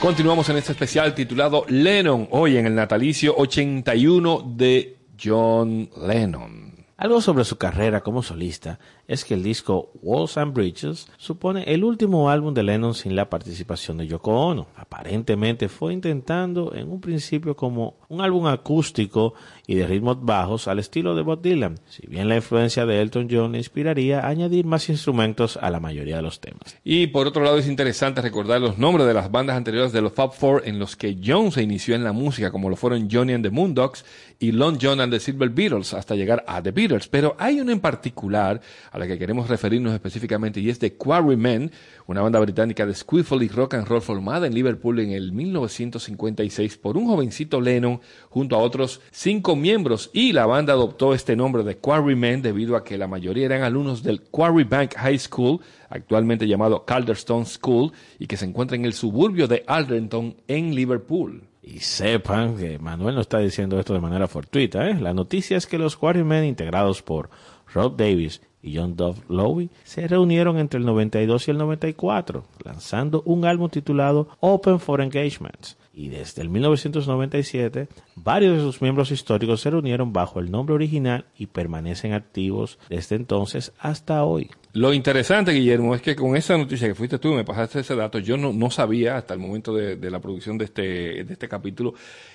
Continuamos 0.00 0.48
en 0.50 0.58
este 0.58 0.70
especial 0.70 1.16
titulado 1.16 1.64
Lennon, 1.68 2.28
hoy 2.30 2.58
en 2.58 2.66
el 2.66 2.76
natalicio 2.76 3.34
81 3.36 4.54
de 4.56 4.98
John 5.20 5.90
Lennon. 6.06 6.79
Algo 7.00 7.22
sobre 7.22 7.46
su 7.46 7.56
carrera 7.56 8.02
como 8.02 8.22
solista 8.22 8.78
es 9.08 9.24
que 9.24 9.32
el 9.32 9.42
disco 9.42 9.90
Walls 10.02 10.36
and 10.36 10.52
Bridges 10.52 11.08
supone 11.16 11.62
el 11.62 11.82
último 11.82 12.28
álbum 12.28 12.52
de 12.52 12.62
Lennon 12.62 12.92
sin 12.92 13.16
la 13.16 13.30
participación 13.30 13.96
de 13.96 14.06
Yoko 14.06 14.32
Ono. 14.32 14.66
Aparentemente 14.76 15.70
fue 15.70 15.94
intentando 15.94 16.74
en 16.74 16.92
un 16.92 17.00
principio 17.00 17.56
como 17.56 17.94
un 18.10 18.20
álbum 18.20 18.48
acústico 18.48 19.32
y 19.66 19.76
de 19.76 19.86
ritmos 19.86 20.22
bajos 20.22 20.68
al 20.68 20.78
estilo 20.78 21.14
de 21.14 21.22
Bob 21.22 21.40
Dylan, 21.40 21.80
si 21.88 22.06
bien 22.06 22.28
la 22.28 22.36
influencia 22.36 22.84
de 22.84 23.00
Elton 23.00 23.28
John 23.30 23.54
inspiraría 23.54 24.20
a 24.20 24.28
añadir 24.28 24.66
más 24.66 24.90
instrumentos 24.90 25.56
a 25.56 25.70
la 25.70 25.80
mayoría 25.80 26.16
de 26.16 26.22
los 26.22 26.38
temas. 26.38 26.76
Y 26.84 27.06
por 27.06 27.26
otro 27.26 27.42
lado 27.42 27.56
es 27.56 27.66
interesante 27.66 28.20
recordar 28.20 28.60
los 28.60 28.76
nombres 28.76 29.06
de 29.06 29.14
las 29.14 29.30
bandas 29.30 29.56
anteriores 29.56 29.92
de 29.92 30.02
los 30.02 30.12
Fab 30.12 30.34
Four 30.34 30.64
en 30.66 30.78
los 30.78 30.96
que 30.96 31.16
John 31.24 31.50
se 31.50 31.62
inició 31.62 31.94
en 31.94 32.04
la 32.04 32.12
música, 32.12 32.50
como 32.50 32.68
lo 32.68 32.76
fueron 32.76 33.08
Johnny 33.10 33.32
and 33.32 33.42
the 33.42 33.50
Moondogs 33.50 34.04
y 34.38 34.52
Lon 34.52 34.76
John 34.78 35.00
and 35.00 35.10
the 35.10 35.20
Silver 35.20 35.48
Beatles, 35.48 35.94
hasta 35.94 36.14
llegar 36.14 36.44
a 36.46 36.62
The 36.62 36.72
Beatles. 36.72 36.89
Pero 37.10 37.36
hay 37.38 37.60
uno 37.60 37.72
en 37.72 37.80
particular 37.80 38.60
a 38.90 38.98
la 38.98 39.06
que 39.06 39.18
queremos 39.18 39.48
referirnos 39.48 39.94
específicamente 39.94 40.60
y 40.60 40.70
es 40.70 40.78
The 40.78 40.94
Quarrymen, 40.94 41.70
una 42.06 42.22
banda 42.22 42.40
británica 42.40 42.86
de 42.86 42.94
squiffle 42.94 43.44
y 43.44 43.48
rock 43.48 43.74
and 43.74 43.86
roll 43.86 44.02
formada 44.02 44.46
en 44.46 44.54
Liverpool 44.54 44.98
en 45.00 45.12
el 45.12 45.32
1956 45.32 46.76
por 46.78 46.96
un 46.96 47.06
jovencito 47.06 47.60
Lennon 47.60 48.00
junto 48.28 48.56
a 48.56 48.58
otros 48.58 49.00
cinco 49.10 49.56
miembros 49.56 50.10
y 50.12 50.32
la 50.32 50.46
banda 50.46 50.72
adoptó 50.72 51.14
este 51.14 51.36
nombre 51.36 51.62
de 51.62 51.76
Quarrymen 51.76 52.42
debido 52.42 52.76
a 52.76 52.84
que 52.84 52.98
la 52.98 53.06
mayoría 53.06 53.46
eran 53.46 53.62
alumnos 53.62 54.02
del 54.02 54.22
Quarry 54.22 54.64
Bank 54.64 54.94
High 54.96 55.18
School, 55.18 55.60
actualmente 55.88 56.46
llamado 56.46 56.84
Calderstone 56.84 57.46
School, 57.46 57.92
y 58.18 58.26
que 58.26 58.36
se 58.36 58.46
encuentra 58.46 58.76
en 58.76 58.84
el 58.84 58.92
suburbio 58.92 59.46
de 59.48 59.64
Alderton 59.66 60.36
en 60.48 60.74
Liverpool. 60.74 61.49
Y 61.62 61.80
sepan 61.80 62.56
que 62.56 62.78
Manuel 62.78 63.14
no 63.14 63.20
está 63.20 63.38
diciendo 63.38 63.78
esto 63.78 63.92
de 63.92 64.00
manera 64.00 64.28
fortuita. 64.28 64.88
¿eh? 64.88 64.94
La 64.98 65.12
noticia 65.12 65.56
es 65.56 65.66
que 65.66 65.78
los 65.78 65.96
Quarrymen, 65.96 66.44
integrados 66.44 67.02
por 67.02 67.28
Rob 67.72 67.96
Davis 67.96 68.40
y 68.62 68.76
John 68.76 68.96
Dove 68.96 69.20
Lowy, 69.28 69.70
se 69.84 70.08
reunieron 70.08 70.58
entre 70.58 70.78
el 70.80 70.86
92 70.86 71.48
y 71.48 71.50
el 71.50 71.58
94, 71.58 72.44
lanzando 72.64 73.22
un 73.26 73.44
álbum 73.44 73.68
titulado 73.68 74.28
Open 74.40 74.80
for 74.80 75.00
Engagements. 75.00 75.76
Y 75.92 76.08
desde 76.08 76.42
el 76.42 76.48
1997, 76.48 77.88
varios 78.14 78.56
de 78.56 78.62
sus 78.62 78.80
miembros 78.80 79.10
históricos 79.10 79.60
se 79.60 79.70
reunieron 79.70 80.12
bajo 80.12 80.38
el 80.38 80.50
nombre 80.50 80.74
original 80.74 81.26
y 81.36 81.46
permanecen 81.46 82.12
activos 82.12 82.78
desde 82.88 83.16
entonces 83.16 83.72
hasta 83.78 84.24
hoy. 84.24 84.50
Lo 84.72 84.94
interesante, 84.94 85.50
Guillermo, 85.50 85.96
es 85.96 86.02
que 86.02 86.14
con 86.14 86.36
esa 86.36 86.56
noticia 86.56 86.86
que 86.86 86.94
fuiste 86.94 87.18
tú, 87.18 87.32
me 87.32 87.42
pasaste 87.42 87.80
ese 87.80 87.96
dato, 87.96 88.20
yo 88.20 88.36
no, 88.36 88.52
no 88.52 88.70
sabía 88.70 89.16
hasta 89.16 89.34
el 89.34 89.40
momento 89.40 89.74
de, 89.74 89.96
de 89.96 90.10
la 90.12 90.20
producción 90.20 90.58
de 90.58 90.66
este, 90.66 90.82
de 91.24 91.32
este 91.32 91.48
capítulo, 91.48 91.94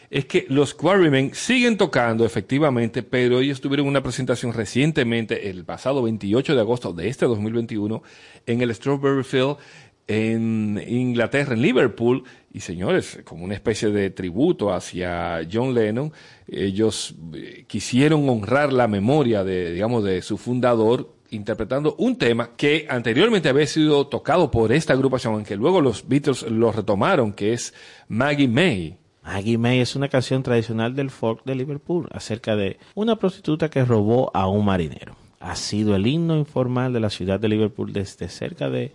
es 0.09 0.25
que 0.25 0.45
los 0.49 0.73
Quarrymen 0.73 1.33
siguen 1.33 1.77
tocando 1.77 2.25
efectivamente, 2.25 3.03
pero 3.03 3.39
ellos 3.39 3.61
tuvieron 3.61 3.87
una 3.87 4.03
presentación 4.03 4.51
recientemente, 4.51 5.49
el 5.49 5.63
pasado 5.63 6.03
28 6.03 6.55
de 6.55 6.59
agosto 6.61 6.91
de 6.91 7.07
este 7.07 7.25
2021, 7.25 8.03
en 8.45 8.61
el 8.61 8.75
Strawberry 8.75 9.23
Field 9.23 9.55
en 10.07 10.81
Inglaterra, 10.87 11.53
en 11.53 11.61
Liverpool, 11.61 12.23
y 12.53 12.59
señores, 12.61 13.19
como 13.25 13.43
una 13.43 13.53
especie 13.53 13.89
de 13.89 14.09
tributo 14.11 14.73
hacia 14.73 15.41
John 15.51 15.73
Lennon, 15.73 16.13
ellos 16.47 17.15
eh, 17.33 17.65
quisieron 17.67 18.29
honrar 18.29 18.71
la 18.71 18.87
memoria 18.87 19.43
de, 19.43 19.73
digamos, 19.73 20.03
de 20.03 20.21
su 20.21 20.37
fundador 20.37 21.15
interpretando 21.31 21.95
un 21.97 22.17
tema 22.17 22.51
que 22.55 22.85
anteriormente 22.89 23.49
había 23.49 23.67
sido 23.67 24.07
tocado 24.07 24.51
por 24.51 24.71
esta 24.71 24.93
agrupación, 24.93 25.33
aunque 25.33 25.55
luego 25.55 25.81
los 25.81 26.07
Beatles 26.07 26.43
lo 26.43 26.71
retomaron, 26.71 27.33
que 27.33 27.53
es 27.53 27.73
Maggie 28.07 28.47
May. 28.47 28.97
Maggie 29.23 29.57
May 29.57 29.79
es 29.79 29.95
una 29.95 30.07
canción 30.07 30.43
tradicional 30.43 30.95
del 30.95 31.09
folk 31.09 31.43
de 31.45 31.55
Liverpool 31.55 32.07
acerca 32.11 32.55
de 32.55 32.77
una 32.93 33.15
prostituta 33.15 33.69
que 33.69 33.83
robó 33.83 34.31
a 34.35 34.47
un 34.47 34.65
marinero. 34.65 35.15
Ha 35.39 35.55
sido 35.55 35.95
el 35.95 36.07
himno 36.07 36.37
informal 36.37 36.93
de 36.93 36.99
la 36.99 37.09
ciudad 37.09 37.39
de 37.39 37.49
Liverpool 37.49 37.91
desde 37.91 38.29
cerca 38.29 38.69
de 38.69 38.91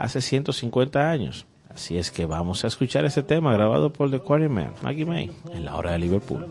hace 0.00 0.20
150 0.22 1.10
años. 1.10 1.46
Así 1.68 1.98
es 1.98 2.10
que 2.10 2.26
vamos 2.26 2.64
a 2.64 2.66
escuchar 2.66 3.04
ese 3.04 3.22
tema 3.22 3.52
grabado 3.52 3.92
por 3.92 4.10
The 4.10 4.18
Quarrymen, 4.18 4.72
Maggie 4.82 5.04
May, 5.04 5.30
en 5.52 5.64
la 5.64 5.76
hora 5.76 5.92
de 5.92 5.98
Liverpool. 5.98 6.44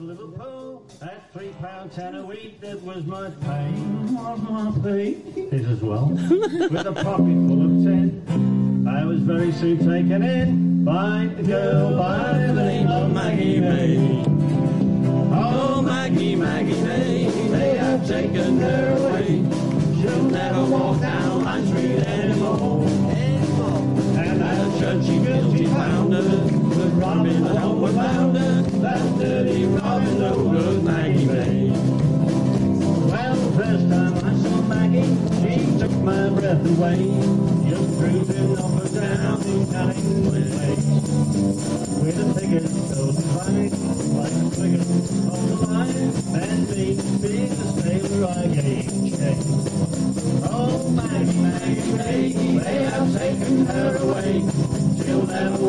I 8.88 9.06
was 9.06 9.20
very 9.22 9.52
soon 9.52 9.78
taken 9.78 10.24
in 10.24 10.86
by 10.86 11.24
a 11.24 11.44
girl 11.44 11.98
by 11.98 12.34
the 12.34 12.54
name 12.54 12.88
of 12.88 13.12
Maggie 13.14 13.60
May. 13.60 14.24
Oh, 15.32 15.82
Maggie, 15.82 16.36
Maggie 16.36 16.82
May, 16.82 17.30
they 17.50 17.78
have 17.78 18.08
taken 18.08 18.60
her 18.60 18.98
away. 18.98 19.44
She'll 20.02 20.24
never 20.24 20.66
walk 20.66 21.02
down 21.02 21.29
guilty 25.80 25.92
found 25.92 26.14
her, 26.14 26.22
the 26.22 26.86
robbing 26.96 27.44
the 27.44 27.60
homeward 27.60 27.96
bound 27.96 28.38
her, 28.38 28.62
that 28.62 29.20
dirty 29.20 29.66
robbing 29.66 30.20
no 30.20 30.50
good 30.50 30.84
Maggie 30.84 31.26
May. 31.26 31.70
Well, 31.70 33.36
the 33.36 33.52
first 33.58 33.90
time 33.90 34.16
I 34.18 34.34
saw 34.42 34.62
Maggie, 34.64 35.04
she 35.40 35.80
took 35.80 35.92
my 36.04 36.30
breath 36.30 36.66
away. 36.66 37.00
Just 37.70 37.98
cruising 37.98 38.58
up 38.58 38.84
and 38.84 38.94
down 38.94 39.42
in 39.44 39.66
Callingwood 39.68 40.48
Place. 40.52 40.88
With 42.02 42.20
a 42.20 42.40
ticket 42.40 42.68
so 42.68 43.12
fine, 43.14 43.72
like 44.18 44.32
a 44.32 44.52
figure 44.52 44.86
on 45.32 45.42
the 45.50 45.56
line, 45.68 46.12
and 46.42 46.70
me 46.70 46.86
the 47.20 47.36
sailor 47.82 48.28
I 48.28 48.48
gave 48.48 48.90
chase. 49.18 49.48
Oh, 50.52 50.90
Maggie, 50.90 51.40
Maggie 51.40 51.92
May, 51.94 52.39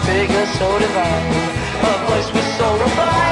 Figure 0.00 0.46
so 0.58 0.78
divine, 0.78 1.32
her 1.84 1.96
voice 2.06 2.32
was 2.32 2.46
so 2.58 2.72
refined. 2.78 3.31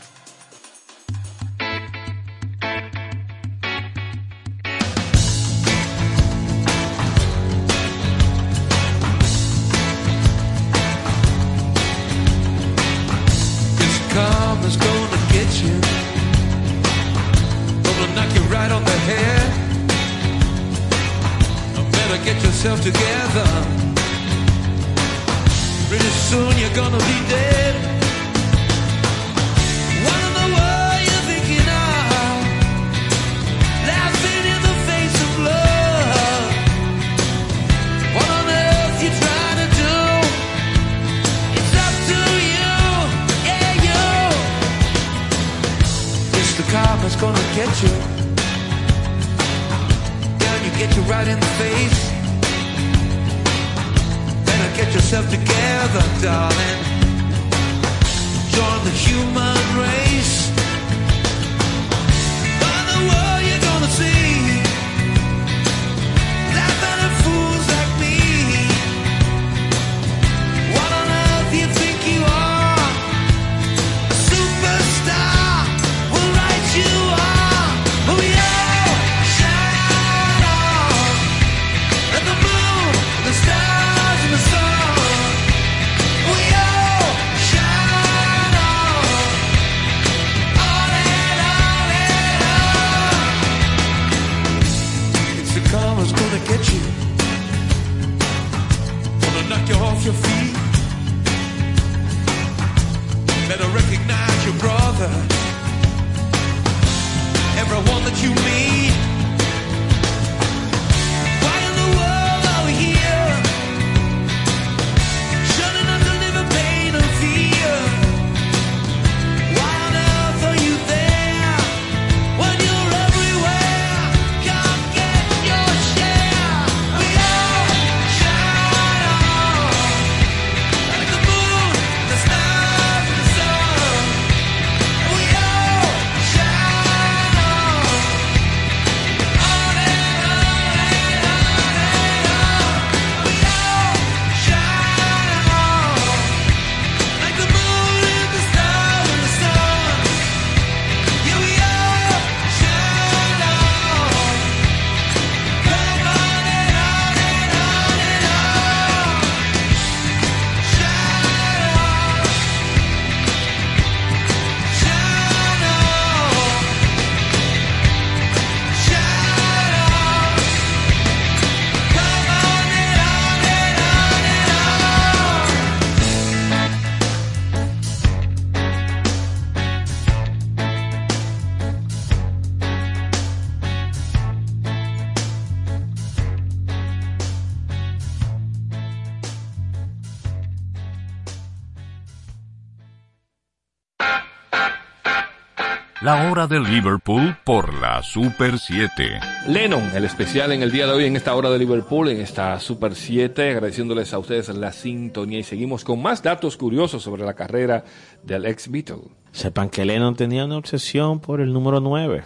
hora 196.31 196.47
de 196.47 196.61
Liverpool 196.61 197.35
por 197.43 197.73
la 197.81 198.01
Super 198.01 198.57
7. 198.57 199.19
Lennon, 199.49 199.83
el 199.93 200.05
especial 200.05 200.53
en 200.53 200.61
el 200.63 200.71
día 200.71 200.87
de 200.87 200.93
hoy 200.93 201.03
en 201.03 201.17
esta 201.17 201.35
hora 201.35 201.49
de 201.49 201.59
Liverpool, 201.59 202.07
en 202.07 202.21
esta 202.21 202.57
Super 202.61 202.95
7, 202.95 203.49
agradeciéndoles 203.49 204.13
a 204.13 204.19
ustedes 204.19 204.47
la 204.47 204.71
sintonía 204.71 205.39
y 205.39 205.43
seguimos 205.43 205.83
con 205.83 206.01
más 206.01 206.23
datos 206.23 206.55
curiosos 206.55 207.03
sobre 207.03 207.25
la 207.25 207.33
carrera 207.33 207.83
del 208.23 208.45
ex 208.45 208.71
Beatle. 208.71 209.09
Sepan 209.33 209.69
que 209.69 209.83
Lennon 209.83 210.15
tenía 210.15 210.45
una 210.45 210.57
obsesión 210.57 211.19
por 211.19 211.41
el 211.41 211.51
número 211.51 211.81
9. 211.81 212.23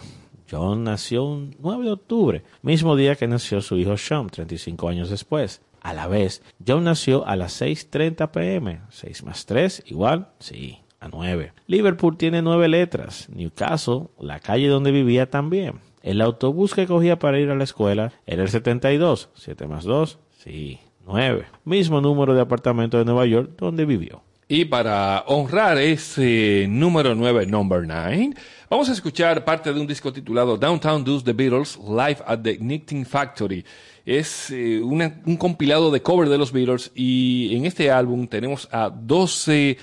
John 0.48 0.84
nació 0.84 1.24
un 1.24 1.56
9 1.58 1.84
de 1.86 1.90
octubre, 1.90 2.44
mismo 2.62 2.94
día 2.94 3.16
que 3.16 3.26
nació 3.26 3.60
su 3.60 3.76
hijo 3.76 3.96
Sean, 3.96 4.28
35 4.28 4.88
años 4.88 5.10
después. 5.10 5.62
A 5.82 5.92
la 5.94 6.06
vez, 6.06 6.42
John 6.64 6.84
nació 6.84 7.26
a 7.26 7.34
las 7.34 7.60
6.30 7.60 8.30
pm. 8.30 8.82
6 8.88 9.24
más 9.24 9.46
3 9.46 9.82
igual, 9.86 10.28
sí, 10.38 10.78
a 11.06 11.08
9. 11.08 11.52
Liverpool 11.66 12.16
tiene 12.16 12.42
nueve 12.42 12.68
letras. 12.68 13.28
Newcastle, 13.30 14.08
la 14.20 14.40
calle 14.40 14.68
donde 14.68 14.90
vivía 14.90 15.30
también. 15.30 15.80
El 16.02 16.20
autobús 16.20 16.74
que 16.74 16.86
cogía 16.86 17.18
para 17.18 17.40
ir 17.40 17.50
a 17.50 17.56
la 17.56 17.64
escuela 17.64 18.12
era 18.26 18.42
el 18.42 18.48
72. 18.48 19.30
7 19.34 19.66
más 19.66 19.84
2, 19.84 20.18
sí, 20.38 20.78
9. 21.04 21.46
Mismo 21.64 22.00
número 22.00 22.34
de 22.34 22.40
apartamento 22.40 22.98
de 22.98 23.04
Nueva 23.04 23.26
York 23.26 23.50
donde 23.58 23.84
vivió. 23.84 24.22
Y 24.48 24.66
para 24.66 25.24
honrar 25.26 25.78
ese 25.78 26.66
número 26.68 27.16
9, 27.16 27.46
number 27.46 27.84
9, 27.84 28.30
vamos 28.70 28.88
a 28.88 28.92
escuchar 28.92 29.44
parte 29.44 29.72
de 29.72 29.80
un 29.80 29.86
disco 29.88 30.12
titulado 30.12 30.56
Downtown 30.56 31.02
Does 31.02 31.24
The 31.24 31.32
Beatles 31.32 31.76
Live 31.84 32.18
at 32.24 32.38
the 32.42 32.56
Knitting 32.56 33.04
Factory. 33.04 33.64
Es 34.04 34.52
eh, 34.52 34.80
un 34.80 35.36
compilado 35.36 35.90
de 35.90 36.00
cover 36.00 36.28
de 36.28 36.38
los 36.38 36.52
Beatles 36.52 36.92
y 36.94 37.56
en 37.56 37.66
este 37.66 37.90
álbum 37.90 38.28
tenemos 38.28 38.68
a 38.70 38.88
12 38.88 39.76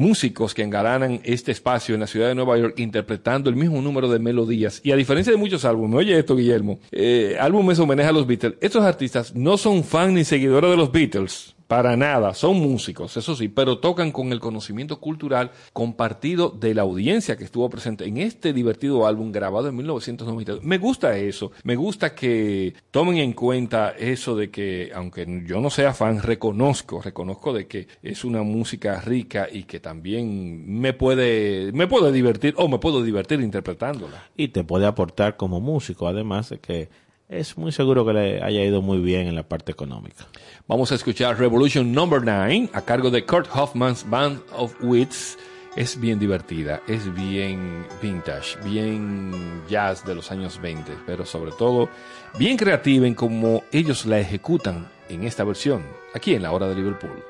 músicos 0.00 0.54
que 0.54 0.62
engalanan 0.62 1.20
este 1.24 1.52
espacio 1.52 1.94
en 1.94 2.00
la 2.00 2.06
ciudad 2.06 2.28
de 2.28 2.34
Nueva 2.34 2.56
York 2.56 2.78
interpretando 2.78 3.50
el 3.50 3.56
mismo 3.56 3.82
número 3.82 4.08
de 4.08 4.18
melodías. 4.18 4.80
Y 4.82 4.92
a 4.92 4.96
diferencia 4.96 5.30
de 5.30 5.36
muchos 5.36 5.66
álbumes, 5.66 5.98
oye 5.98 6.18
esto, 6.18 6.36
Guillermo, 6.36 6.80
eh, 6.90 7.36
álbumes 7.38 7.78
homenaje 7.78 8.08
a 8.08 8.12
los 8.12 8.26
Beatles. 8.26 8.54
Estos 8.62 8.82
artistas 8.82 9.34
no 9.34 9.58
son 9.58 9.84
fan 9.84 10.14
ni 10.14 10.24
seguidores 10.24 10.70
de 10.70 10.76
los 10.78 10.90
Beatles. 10.90 11.54
Para 11.70 11.96
nada, 11.96 12.34
son 12.34 12.58
músicos, 12.58 13.16
eso 13.16 13.36
sí, 13.36 13.46
pero 13.46 13.78
tocan 13.78 14.10
con 14.10 14.32
el 14.32 14.40
conocimiento 14.40 14.98
cultural 14.98 15.52
compartido 15.72 16.48
de 16.50 16.74
la 16.74 16.82
audiencia 16.82 17.36
que 17.36 17.44
estuvo 17.44 17.70
presente 17.70 18.06
en 18.06 18.16
este 18.16 18.52
divertido 18.52 19.06
álbum 19.06 19.30
grabado 19.30 19.68
en 19.68 19.76
1992. 19.76 20.64
Me 20.64 20.78
gusta 20.78 21.16
eso, 21.16 21.52
me 21.62 21.76
gusta 21.76 22.12
que 22.12 22.74
tomen 22.90 23.18
en 23.18 23.34
cuenta 23.34 23.90
eso 23.90 24.34
de 24.34 24.50
que, 24.50 24.90
aunque 24.92 25.44
yo 25.46 25.60
no 25.60 25.70
sea 25.70 25.94
fan, 25.94 26.20
reconozco, 26.20 27.02
reconozco 27.02 27.52
de 27.52 27.68
que 27.68 27.86
es 28.02 28.24
una 28.24 28.42
música 28.42 29.00
rica 29.00 29.46
y 29.48 29.62
que 29.62 29.78
también 29.78 30.66
me 30.66 30.92
puede, 30.92 31.70
me 31.70 31.86
puede 31.86 32.10
divertir 32.10 32.52
o 32.56 32.66
me 32.66 32.80
puedo 32.80 33.00
divertir 33.00 33.40
interpretándola. 33.40 34.28
Y 34.36 34.48
te 34.48 34.64
puede 34.64 34.86
aportar 34.86 35.36
como 35.36 35.60
músico, 35.60 36.08
además 36.08 36.50
de 36.50 36.58
que 36.58 36.88
es 37.30 37.56
muy 37.56 37.70
seguro 37.70 38.04
que 38.04 38.12
le 38.12 38.42
haya 38.42 38.64
ido 38.64 38.82
muy 38.82 38.98
bien 38.98 39.28
en 39.28 39.36
la 39.36 39.44
parte 39.44 39.70
económica. 39.70 40.26
Vamos 40.66 40.90
a 40.90 40.96
escuchar 40.96 41.38
Revolution 41.38 41.92
Number 41.92 42.22
9 42.22 42.70
a 42.72 42.82
cargo 42.82 43.10
de 43.10 43.24
Kurt 43.24 43.48
Hoffman's 43.54 44.08
Band 44.08 44.40
of 44.56 44.74
Wits. 44.82 45.38
Es 45.76 45.98
bien 46.00 46.18
divertida, 46.18 46.82
es 46.88 47.14
bien 47.14 47.86
vintage, 48.02 48.58
bien 48.64 49.62
jazz 49.68 50.04
de 50.04 50.16
los 50.16 50.32
años 50.32 50.60
20, 50.60 50.92
pero 51.06 51.24
sobre 51.24 51.52
todo 51.52 51.88
bien 52.36 52.56
creativa 52.56 53.06
en 53.06 53.14
cómo 53.14 53.62
ellos 53.70 54.04
la 54.04 54.18
ejecutan 54.18 54.90
en 55.08 55.22
esta 55.22 55.44
versión, 55.44 55.84
aquí 56.12 56.34
en 56.34 56.42
la 56.42 56.50
hora 56.50 56.66
de 56.66 56.74
Liverpool. 56.74 57.29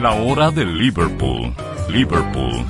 La 0.00 0.12
hora 0.12 0.52
de 0.52 0.64
Liverpool. 0.64 1.52
Liverpool. 1.90 2.64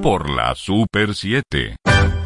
Por 0.00 0.30
la 0.30 0.54
Super 0.54 1.12
7. 1.12 1.74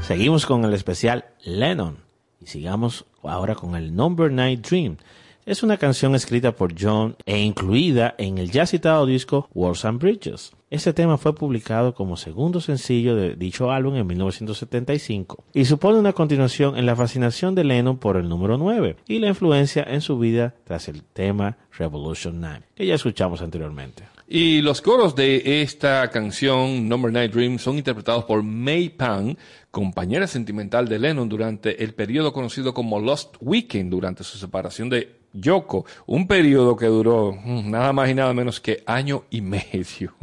Seguimos 0.03 0.45
con 0.45 0.63
el 0.67 0.75
especial 0.75 1.25
Lennon 1.43 2.01
y 2.41 2.47
sigamos 2.47 3.07
ahora 3.23 3.55
con 3.55 3.77
el 3.77 3.97
Number 3.97 4.31
9 4.31 4.59
Dream. 4.59 4.99
Es 5.47 5.63
una 5.63 5.77
canción 5.77 6.15
escrita 6.15 6.53
por 6.53 6.73
John 6.81 7.17
e 7.27 7.39
incluida 7.39 8.15
en 8.17 8.39
el 8.39 8.51
ya 8.51 8.65
citado 8.65 9.05
disco 9.05 9.51
Wars 9.53 9.85
and 9.85 10.01
Bridges. 10.01 10.53
Este 10.71 10.95
tema 10.95 11.19
fue 11.19 11.35
publicado 11.35 11.95
como 11.95 12.17
segundo 12.17 12.63
sencillo 12.63 13.15
de 13.15 13.37
dicho 13.37 13.71
álbum 13.71 13.95
en 13.97 14.07
1975 14.07 15.45
y 15.53 15.67
supone 15.67 15.99
una 15.99 16.15
continuación 16.15 16.79
en 16.79 16.87
la 16.87 16.97
fascinación 16.97 17.55
de 17.55 17.65
Lennon 17.65 17.99
por 17.99 18.17
el 18.17 18.27
número 18.27 18.57
9 18.57 18.97
y 19.07 19.19
la 19.19 19.29
influencia 19.29 19.85
en 19.87 20.01
su 20.01 20.19
vida 20.19 20.55
tras 20.65 20.89
el 20.89 21.03
tema 21.03 21.59
Revolution 21.77 22.41
9, 22.41 22.63
que 22.75 22.87
ya 22.87 22.95
escuchamos 22.95 23.43
anteriormente. 23.43 24.05
Y 24.27 24.63
los 24.63 24.81
coros 24.81 25.15
de 25.15 25.61
esta 25.61 26.09
canción, 26.09 26.89
Number 26.89 27.13
9 27.13 27.29
Dream, 27.29 27.59
son 27.59 27.77
interpretados 27.77 28.25
por 28.25 28.43
May 28.43 28.89
Pang, 28.89 29.37
compañera 29.71 30.27
sentimental 30.27 30.89
de 30.89 30.99
Lennon 30.99 31.29
durante 31.29 31.85
el 31.85 31.93
periodo 31.93 32.33
conocido 32.33 32.73
como 32.73 32.99
Lost 32.99 33.37
Weekend, 33.41 33.91
durante 33.91 34.25
su 34.25 34.39
separación 34.39 34.89
de 34.89 35.24
Yoko, 35.35 35.85
un 36.07 36.27
periodo 36.27 36.77
que 36.77 36.87
duró 36.87 37.33
mm, 37.33 37.71
nada 37.71 37.93
más 37.93 38.09
y 38.09 38.15
nada 38.15 38.33
menos 38.33 38.61
que 38.61 38.83
año 38.87 39.25
y 39.31 39.41
medio. 39.41 40.15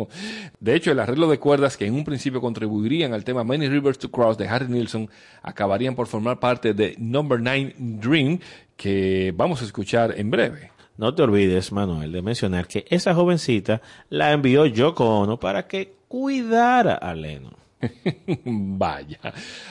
De 0.60 0.76
hecho, 0.76 0.92
el 0.92 1.00
arreglo 1.00 1.30
de 1.30 1.38
cuerdas 1.38 1.78
que 1.78 1.86
en 1.86 1.94
un 1.94 2.04
principio 2.04 2.42
contribuirían 2.42 3.14
al 3.14 3.24
tema 3.24 3.44
Many 3.44 3.68
Rivers 3.68 4.00
to 4.00 4.10
Cross 4.10 4.38
de 4.38 4.48
Harry 4.48 4.68
Nilsson 4.68 5.10
acabarían 5.44 5.96
por 5.96 6.08
formar 6.08 6.40
parte 6.40 6.74
de 6.74 6.96
Number 6.98 7.40
9 7.40 7.76
Dream, 7.78 8.40
que 8.78 9.34
vamos 9.36 9.62
a 9.62 9.66
escuchar 9.66 10.14
en 10.18 10.32
breve. 10.32 10.72
No 10.98 11.14
te 11.14 11.24
olvides, 11.24 11.72
Manuel, 11.72 12.12
de 12.12 12.22
mencionar 12.22 12.68
que 12.68 12.86
esa 12.90 13.14
jovencita 13.14 13.82
la 14.10 14.32
envió 14.32 14.66
Yoko 14.66 15.20
Ono 15.20 15.40
para 15.40 15.68
que 15.68 15.94
cuidara 16.08 16.96
a 16.96 17.14
Lennon. 17.14 17.61
Vaya. 18.46 19.20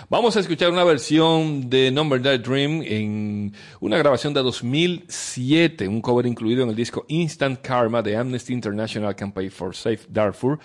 Vamos 0.08 0.36
a 0.36 0.40
escuchar 0.40 0.70
una 0.70 0.84
versión 0.84 1.68
de 1.68 1.90
Number 1.90 2.20
9 2.20 2.38
Dream 2.38 2.82
en 2.84 3.52
una 3.80 3.98
grabación 3.98 4.34
de 4.34 4.42
2007, 4.42 5.88
un 5.88 6.00
cover 6.00 6.26
incluido 6.26 6.64
en 6.64 6.70
el 6.70 6.76
disco 6.76 7.04
Instant 7.08 7.60
Karma 7.60 8.02
de 8.02 8.16
Amnesty 8.16 8.52
International 8.52 9.14
Campaign 9.14 9.50
for 9.50 9.74
Safe 9.74 10.00
Darfur, 10.08 10.58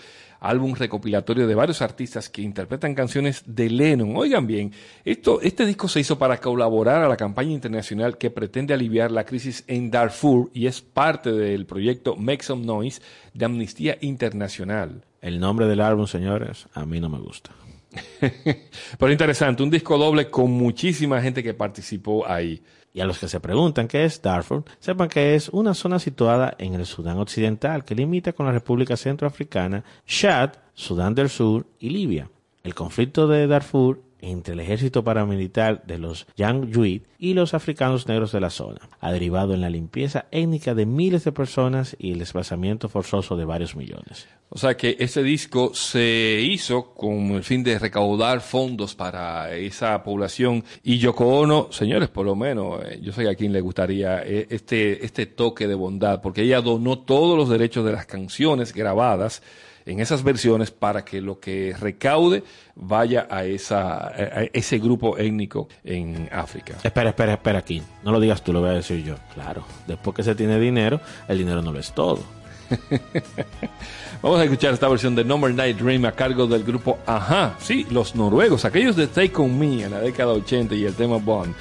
álbum 0.50 0.76
recopilatorio 0.76 1.48
de 1.48 1.56
varios 1.56 1.82
artistas 1.82 2.30
que 2.30 2.42
interpretan 2.42 2.96
canciones 2.96 3.44
de 3.46 3.70
Lennon. 3.70 4.16
Oigan 4.16 4.48
bien, 4.48 4.72
esto, 5.04 5.42
este 5.42 5.66
disco 5.66 5.88
se 5.88 6.00
hizo 6.00 6.18
para 6.18 6.40
colaborar 6.40 7.02
a 7.02 7.10
la 7.10 7.18
campaña 7.18 7.52
internacional 7.52 8.18
que 8.18 8.30
pretende 8.30 8.74
aliviar 8.74 9.12
la 9.12 9.26
crisis 9.26 9.64
en 9.68 9.92
Darfur 9.92 10.50
y 10.54 10.68
es 10.68 10.82
parte 10.82 11.32
del 11.32 11.66
proyecto 11.66 12.16
Make 12.16 12.44
Some 12.44 12.66
Noise 12.66 13.02
de 13.34 13.46
Amnistía 13.46 13.98
Internacional. 14.02 15.04
El 15.22 15.40
nombre 15.40 15.68
del 15.68 15.82
álbum, 15.82 16.08
señores, 16.08 16.68
a 16.74 16.86
mí 16.86 17.00
no 17.00 17.10
me 17.10 17.20
gusta. 17.20 17.52
Pero 19.00 19.12
interesante, 19.12 19.64
un 19.64 19.70
disco 19.70 19.98
doble 19.98 20.30
con 20.30 20.52
muchísima 20.52 21.22
gente 21.22 21.44
que 21.44 21.54
participó 21.54 22.28
ahí. 22.28 22.62
Y 22.96 23.02
a 23.02 23.06
los 23.06 23.20
que 23.20 23.28
se 23.28 23.42
preguntan 23.42 23.90
qué 23.90 24.06
es 24.06 24.22
Darfur, 24.22 24.64
sepan 24.80 25.10
que 25.10 25.36
es 25.36 25.50
una 25.50 25.74
zona 25.74 26.00
situada 26.00 26.56
en 26.58 26.76
el 26.76 26.86
Sudán 26.86 27.18
Occidental 27.20 27.84
que 27.84 27.94
limita 27.94 28.32
con 28.32 28.46
la 28.46 28.54
República 28.54 28.96
Centroafricana, 28.96 29.84
Chad, 30.08 30.52
Sudán 30.74 31.14
del 31.14 31.28
Sur 31.28 31.66
y 31.78 31.90
Libia. 31.90 32.30
El 32.64 32.74
conflicto 32.74 33.28
de 33.28 33.48
Darfur 33.48 34.02
entre 34.26 34.54
el 34.54 34.60
ejército 34.60 35.04
paramilitar 35.04 35.84
de 35.86 35.98
los 35.98 36.28
Janjaweed 36.38 37.04
y 37.20 37.34
los 37.34 37.54
africanos 37.54 38.08
negros 38.08 38.32
de 38.32 38.42
la 38.42 38.50
zona 38.50 38.90
ha 39.00 39.12
derivado 39.12 39.54
en 39.54 39.62
la 39.62 39.70
limpieza 39.70 40.26
étnica 40.32 40.74
de 40.74 40.86
miles 40.86 41.24
de 41.24 41.32
personas 41.32 41.96
y 42.00 42.12
el 42.12 42.20
desplazamiento 42.20 42.90
forzoso 42.90 43.38
de 43.38 43.46
varios 43.46 43.76
millones. 43.76 44.28
O 44.50 44.58
sea 44.58 44.78
que 44.78 44.96
ese 45.00 45.24
disco 45.24 45.74
se 45.74 46.40
hizo 46.42 46.94
con 46.94 47.32
el 47.32 47.44
fin 47.44 47.64
de 47.64 47.80
recaudar 47.80 48.42
fondos 48.42 48.96
para 48.96 49.54
esa 49.56 50.02
población 50.04 50.64
y 50.84 50.98
Yoko 50.98 51.40
Ono, 51.40 51.68
señores, 51.72 52.10
por 52.10 52.26
lo 52.26 52.36
menos, 52.36 52.80
eh, 52.86 53.00
yo 53.02 53.12
sé 53.12 53.28
a 53.28 53.36
quien 53.36 53.52
le 53.52 53.62
gustaría 53.62 54.22
eh, 54.24 54.48
este, 54.50 55.04
este 55.04 55.26
toque 55.26 55.68
de 55.68 55.76
bondad, 55.76 56.22
porque 56.22 56.44
ella 56.44 56.62
donó 56.62 57.00
todos 57.00 57.38
los 57.38 57.50
derechos 57.50 57.86
de 57.86 57.92
las 57.92 58.06
canciones 58.06 58.74
grabadas 58.74 59.42
en 59.86 60.00
esas 60.00 60.24
versiones 60.24 60.72
para 60.72 61.06
que 61.06 61.22
lo 61.22 61.40
que 61.40 61.76
recaude 61.80 62.44
vaya 62.76 63.28
a, 63.30 63.46
esa, 63.46 64.08
a 64.08 64.44
ese 64.52 64.80
grupo 64.80 65.18
étnico 65.18 65.68
en 65.84 66.30
África. 66.32 66.76
Espera, 66.84 67.10
espera, 67.10 67.34
espera 67.34 67.60
aquí. 67.60 67.82
No 68.04 68.12
lo 68.12 68.20
digas 68.20 68.44
tú, 68.44 68.52
lo 68.52 68.62
voy 68.62 68.70
a 68.70 68.74
decir 68.74 69.04
yo. 69.04 69.16
Claro, 69.34 69.66
después 69.88 70.16
que 70.16 70.24
se 70.24 70.36
tiene 70.36 70.60
dinero, 70.60 71.00
el 71.28 71.38
dinero 71.38 71.62
no 71.62 71.72
lo 71.72 71.80
es 71.80 71.94
todo. 71.94 72.24
Vamos 74.22 74.40
a 74.40 74.44
escuchar 74.44 74.74
esta 74.74 74.88
versión 74.88 75.16
de 75.16 75.24
Number 75.24 75.54
Night 75.54 75.78
Dream 75.78 76.06
a 76.06 76.12
cargo 76.12 76.48
del 76.48 76.64
grupo 76.64 76.98
Ajá, 77.06 77.56
sí, 77.60 77.86
los 77.92 78.16
noruegos, 78.16 78.66
aquellos 78.66 78.96
de 78.96 79.06
Take 79.08 79.34
On 79.36 79.58
Me 79.58 79.84
en 79.84 79.92
la 79.92 80.00
década 80.00 80.34
80 80.34 80.74
y 80.74 80.86
el 80.86 80.96
tema 80.96 81.18
Bond, 81.18 81.54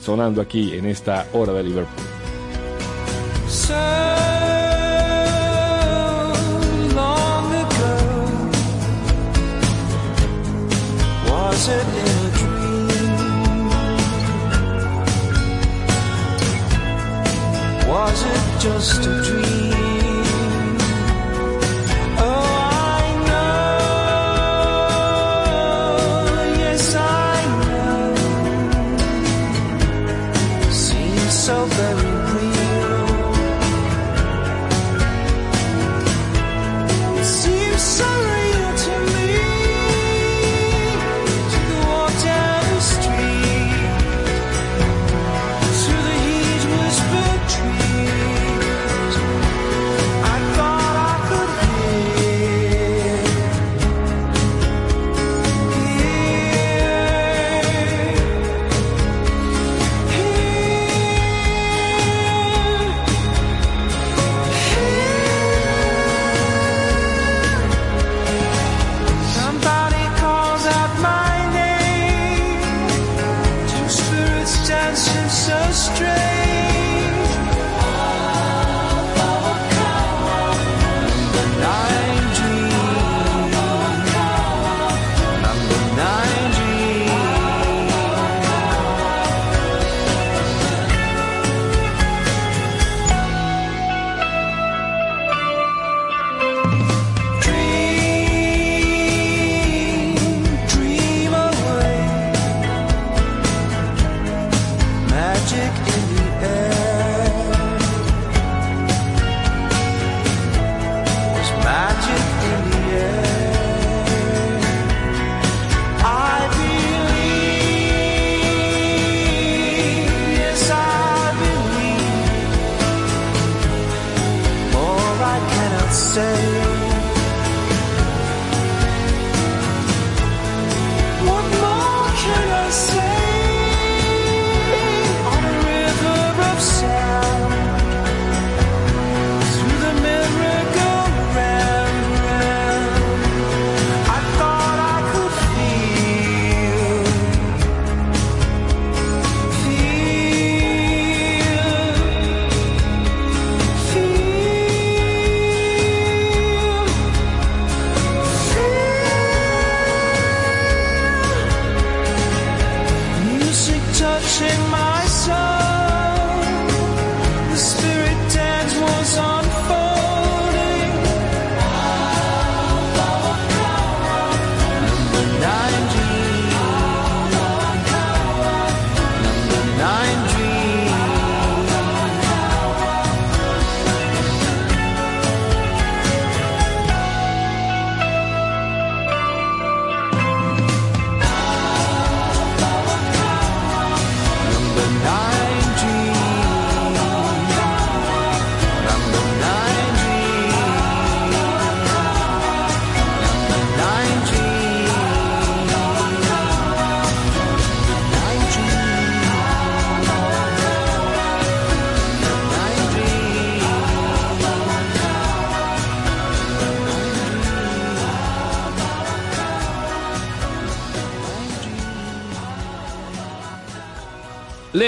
sonando 0.00 0.40
aquí 0.40 0.74
en 0.74 0.86
esta 0.86 1.26
hora 1.32 1.52
de 1.52 1.64
Liverpool. 1.64 2.04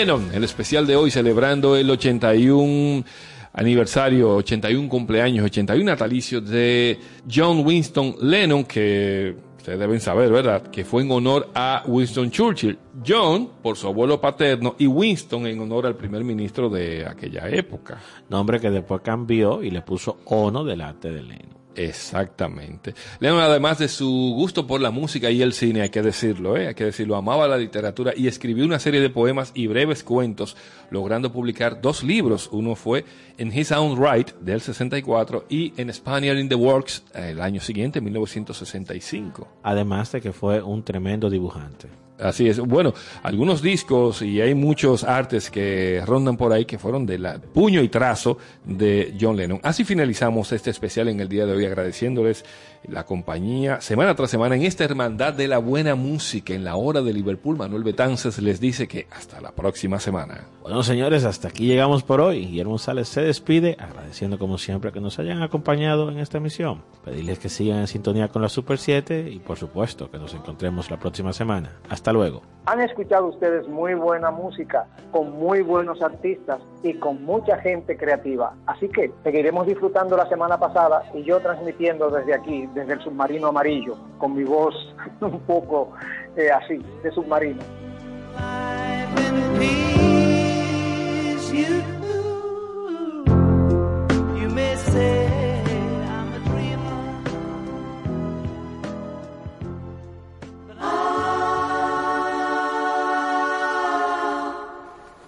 Lennon, 0.01 0.30
el 0.32 0.44
especial 0.44 0.86
de 0.86 0.96
hoy 0.96 1.11
celebrando 1.11 1.76
el 1.76 1.90
81 1.90 3.05
aniversario, 3.53 4.34
81 4.36 4.88
cumpleaños, 4.88 5.44
81 5.44 5.84
natalicio 5.84 6.40
de 6.40 6.98
John 7.30 7.66
Winston 7.66 8.16
Lennon, 8.22 8.64
que 8.64 9.36
ustedes 9.59 9.78
deben 9.78 10.01
saber, 10.01 10.32
¿verdad? 10.32 10.62
Que 10.68 10.86
fue 10.86 11.03
en 11.03 11.11
honor 11.11 11.51
a 11.55 11.82
Winston 11.86 12.30
Churchill. 12.30 12.78
John, 13.07 13.51
por 13.62 13.76
su 13.76 13.88
abuelo 13.88 14.18
paterno, 14.18 14.74
y 14.78 14.86
Winston 14.86 15.46
en 15.46 15.61
honor 15.61 15.84
al 15.84 15.96
primer 15.96 16.24
ministro 16.24 16.70
de 16.70 17.05
aquella 17.07 17.51
época. 17.51 18.01
Nombre 18.30 18.59
que 18.59 18.70
después 18.70 19.03
cambió 19.03 19.62
y 19.62 19.70
le 19.70 19.82
puso 19.82 20.20
Ono 20.24 20.64
delante 20.64 21.11
de 21.11 21.22
Lennon. 21.22 21.60
Exactamente. 21.77 22.95
Lennon, 23.21 23.41
además 23.41 23.79
de 23.79 23.89
su 23.89 24.33
gusto 24.35 24.66
por 24.66 24.81
la 24.81 24.91
música 24.91 25.31
y 25.31 25.41
el 25.41 25.53
cine, 25.53 25.83
hay 25.83 25.91
que 25.91 26.03
decirlo, 26.03 26.57
¿eh? 26.57 26.68
hay 26.68 26.75
que 26.75 26.85
decirlo, 26.85 27.16
amaba 27.16 27.47
la 27.47 27.57
literatura 27.57 28.12
y 28.16 28.27
escribió 28.27 28.64
una 28.64 28.79
serie 28.79 29.01
de 29.01 29.11
poemas 29.11 29.53
y 29.55 29.66
breves 29.66 30.03
cuentos, 30.03 30.57
logrando 30.91 31.33
publicar 31.33 31.81
dos 31.81 32.03
libros. 32.03 32.49
Uno 32.53 32.75
fue 32.75 33.05
En 33.39 33.57
His 33.57 33.73
Own 33.73 34.03
Right, 34.03 34.33
del 34.41 34.61
64, 34.61 35.47
y 35.49 35.73
en 35.77 35.93
Spaniard 35.93 36.39
in 36.39 36.49
the 36.49 36.55
Works, 36.55 37.05
el 37.14 37.41
año 37.41 37.61
siguiente, 37.61 38.01
1965. 38.01 39.49
Además 39.62 40.12
de 40.12 40.21
que 40.21 40.33
fue 40.33 40.61
un 40.62 40.83
tremendo 40.83 41.31
dibujante. 41.31 41.89
Así 42.21 42.49
es. 42.49 42.59
Bueno, 42.59 42.95
algunos 43.23 43.62
discos 43.62 44.23
y 44.23 44.41
hay 44.41 44.55
muchos 44.55 45.05
artes 45.05 45.51
que 45.51 46.03
rondan 46.07 46.37
por 46.37 46.53
ahí 46.53 46.64
que 46.64 46.79
fueron 46.79 47.07
de 47.07 47.18
la 47.18 47.39
puño 47.39 47.83
y 47.83 47.89
trazo 47.89 48.39
de 48.64 49.14
John 49.21 49.37
Lennon. 49.37 49.61
Así 49.62 49.85
finalizamos 49.85 50.53
este 50.53 50.71
especial 50.71 51.09
en 51.09 51.21
el 51.21 51.29
día 51.29 51.47
de 51.47 51.53
hoy 51.53 51.64
agradeciéndoles 51.64 52.45
la 52.85 53.05
compañía 53.05 53.81
semana 53.81 54.14
tras 54.14 54.31
semana 54.31 54.57
en 54.57 54.62
esta 54.62 54.85
hermandad 54.85 55.35
de 55.35 55.49
la 55.49 55.59
buena 55.59 55.95
música 55.95 56.55
en 56.55 56.64
la 56.64 56.76
hora 56.76 57.03
de 57.03 57.12
Liverpool. 57.12 57.57
Manuel 57.57 57.85
Betances 57.85 58.41
les 58.41 58.61
dice 58.61 58.89
que 58.89 59.07
hasta 59.11 59.41
la 59.41 59.53
próxima 59.53 60.01
semana. 60.01 60.47
Bueno, 60.62 60.83
señores, 60.83 61.24
hasta 61.24 61.49
aquí 61.49 61.66
llegamos 61.66 62.03
por 62.03 62.20
hoy. 62.20 62.47
Guillermo 62.47 62.78
Sales 62.78 63.09
se 63.09 63.22
despide, 63.22 63.76
agradeciendo 63.78 64.39
como 64.39 64.59
siempre 64.59 64.93
que 64.93 65.01
nos 65.01 65.18
hayan 65.18 65.43
acompañado 65.43 66.11
en 66.11 66.18
esta 66.18 66.39
emisión. 66.39 66.83
Pedirles 67.05 67.39
que 67.39 67.49
sigan 67.49 67.78
en 67.78 67.87
sintonía 67.87 68.28
con 68.28 68.43
la 68.43 68.49
Super 68.49 68.78
7 68.78 69.31
y, 69.31 69.39
por 69.39 69.57
supuesto, 69.57 70.11
que 70.11 70.18
nos 70.18 70.35
encontremos 70.35 70.91
la 70.91 70.99
próxima 70.99 71.33
semana. 71.33 71.72
Hasta 71.89 72.12
luego. 72.12 72.43
Han 72.66 72.81
escuchado 72.81 73.28
ustedes 73.28 73.66
muy 73.68 73.95
buena 73.95 74.31
música, 74.31 74.87
con 75.11 75.33
muy 75.33 75.62
buenos 75.62 76.03
artistas 76.03 76.61
y 76.83 76.95
con 76.95 77.24
mucha 77.24 77.59
gente 77.59 77.97
creativa. 77.97 78.55
Así 78.66 78.89
que 78.89 79.11
seguiremos 79.24 79.66
disfrutando 79.66 80.16
la 80.16 80.28
semana 80.28 80.59
pasada 80.59 81.03
y 81.14 81.24
yo 81.24 81.41
transmitiendo 81.41 82.11
desde 82.11 82.35
aquí, 82.35 82.68
desde 82.75 82.95
el 82.95 83.01
submarino 83.01 83.49
amarillo, 83.49 83.97
con 84.18 84.35
mi 84.35 84.45
voz 84.45 84.75
un 85.21 85.41
poco 85.41 85.93
eh, 86.37 86.51
así, 86.51 86.79
de 87.03 87.11
submarino. 87.12 87.61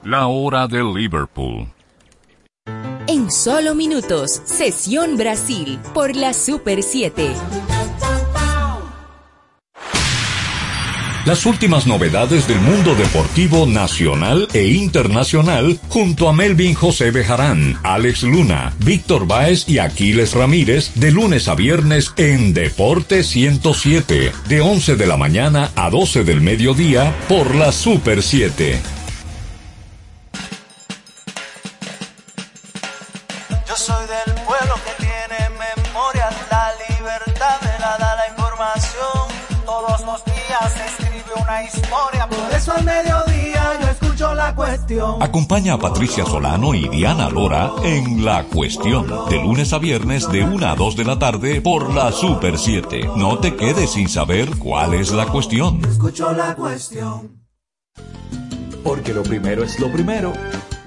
La 0.05 0.27
hora 0.27 0.67
de 0.67 0.83
Liverpool. 0.83 1.69
En 3.13 3.31
solo 3.31 3.75
minutos, 3.75 4.41
Sesión 4.47 5.19
Brasil 5.19 5.79
por 5.93 6.17
la 6.17 6.33
Super 6.33 6.83
7. 6.83 7.29
Las 11.27 11.45
últimas 11.45 11.87
novedades 11.87 12.49
del 12.49 12.59
mundo 12.61 12.95
deportivo 12.95 13.67
nacional 13.67 14.49
e 14.55 14.65
internacional 14.65 15.79
junto 15.91 16.27
a 16.27 16.33
Melvin 16.33 16.73
José 16.73 17.11
Bejarán, 17.11 17.79
Alex 17.83 18.23
Luna, 18.23 18.73
Víctor 18.79 19.27
Báez 19.27 19.69
y 19.69 19.77
Aquiles 19.77 20.33
Ramírez 20.33 20.93
de 20.95 21.11
lunes 21.11 21.49
a 21.49 21.55
viernes 21.55 22.15
en 22.17 22.55
Deporte 22.55 23.25
107, 23.25 24.33
de 24.49 24.61
11 24.63 24.97
de 24.97 25.07
la 25.07 25.19
mañana 25.19 25.71
a 25.77 25.91
12 25.91 26.25
del 26.25 26.41
mediodía 26.41 27.15
por 27.29 27.55
la 27.55 27.73
Super 27.73 28.23
7. 28.23 29.02
Historia, 41.65 42.29
por 42.29 42.55
eso 42.55 42.73
al 42.73 42.85
mediodía 42.85 43.79
yo 43.81 43.89
escucho 43.89 44.35
la 44.35 44.55
cuestión. 44.55 45.23
Acompaña 45.23 45.75
a 45.75 45.79
Patricia 45.79 46.25
Solano 46.25 46.75
y 46.75 46.89
Diana 46.89 47.29
Lora 47.29 47.71
en 47.83 48.25
La 48.25 48.45
Cuestión, 48.45 49.07
de 49.29 49.37
lunes 49.37 49.73
a 49.73 49.79
viernes 49.79 50.31
de 50.31 50.45
1 50.45 50.67
a 50.67 50.75
2 50.75 50.97
de 50.97 51.05
la 51.05 51.19
tarde 51.19 51.61
por 51.61 51.95
la 51.95 52.13
Super 52.13 52.59
7. 52.59 53.11
No 53.17 53.39
te 53.39 53.57
quedes 53.57 53.91
sin 53.93 54.09
saber 54.09 54.57
cuál 54.59 54.95
es 54.95 55.13
la 55.13 55.27
cuestión. 55.27 55.85
Escucho 55.85 56.33
la 56.33 56.55
cuestión. 56.55 57.43
Porque 58.83 59.15
lo 59.15 59.23
primero 59.23 59.63
es 59.63 59.79
lo 59.79 59.93
primero. 59.93 60.33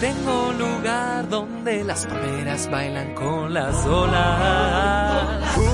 Tengo 0.00 0.48
un 0.48 0.58
lugar 0.58 1.28
donde 1.28 1.82
las 1.82 2.06
palmeras 2.06 2.68
bailan 2.70 3.14
con 3.14 3.54
las 3.54 3.86
olas. 3.86 5.56
Uy, 5.56 5.66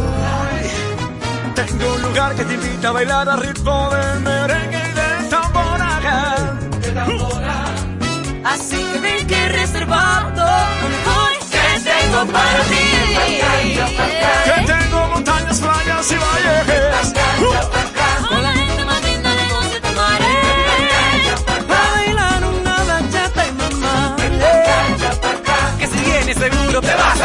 tengo 1.54 1.94
un 1.94 2.02
lugar 2.02 2.34
que 2.36 2.44
te 2.44 2.54
invita 2.54 2.90
a 2.90 2.92
bailar 2.92 3.28
a 3.28 3.36
ritmo 3.36 3.90
de 3.90 4.20
merengue 4.20 4.78
y 4.78 4.92
de 4.92 5.28
tambora. 5.28 6.44
Así 8.44 8.76
que 8.76 8.98
ven 9.00 9.26
que 9.26 9.48
reservado 9.48 10.46
lo 10.82 10.88
mejor 10.88 11.32
que 11.50 11.80
tengo 11.90 12.32
para 12.32 12.60
ti. 12.64 12.84
Que 14.44 14.81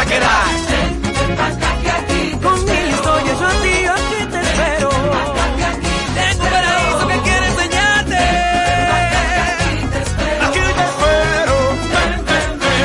te 0.08 0.14
quedar. 0.14 0.46
Con 2.42 2.64
mil 2.64 2.88
historias 2.88 3.40
yo 3.40 3.46
a 3.46 3.52
ti 3.62 3.84
aquí 3.96 4.20
te 4.30 4.40
espero. 4.40 4.88
Tengo 4.88 6.44
un 6.44 6.50
paraíso 6.50 7.08
que 7.08 7.18
quiero 7.26 7.44
enseñarte. 7.46 8.16
Aquí 10.46 10.60
te 10.60 10.84
espero. 10.90 11.56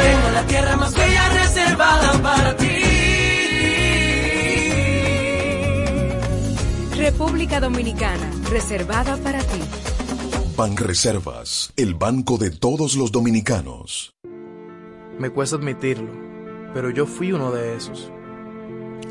Tengo 0.03 0.29
la 0.33 0.43
tierra 0.47 0.75
más 0.77 0.93
bella 0.93 1.29
reservada 1.29 2.21
para 2.21 2.57
ti. 2.57 2.67
República 6.97 7.59
Dominicana, 7.59 8.31
reservada 8.49 9.17
para 9.17 9.39
ti. 9.39 9.59
Banreservas, 10.55 11.73
el 11.75 11.95
banco 11.95 12.37
de 12.37 12.51
todos 12.51 12.95
los 12.95 13.11
dominicanos. 13.11 14.13
Me 15.19 15.29
cuesta 15.29 15.57
admitirlo, 15.57 16.11
pero 16.73 16.89
yo 16.89 17.05
fui 17.05 17.31
uno 17.31 17.51
de 17.51 17.75
esos. 17.75 18.11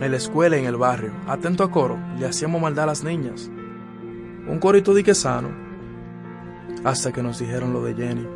En 0.01 0.11
la 0.11 0.17
escuela 0.17 0.57
y 0.57 0.61
en 0.61 0.67
el 0.67 0.77
barrio, 0.77 1.13
atento 1.27 1.63
a 1.63 1.71
coro, 1.71 1.99
le 2.19 2.27
hacíamos 2.27 2.61
maldad 2.61 2.85
a 2.85 2.89
las 2.89 3.05
niñas. 3.05 3.51
Un 4.49 4.59
corito 4.59 4.95
dique 4.95 5.15
sano, 5.15 5.51
hasta 6.85 7.13
que 7.13 7.23
nos 7.23 7.39
dijeron 7.39 7.73
lo 7.73 7.83
de 7.85 7.95
Jenny. 7.95 8.27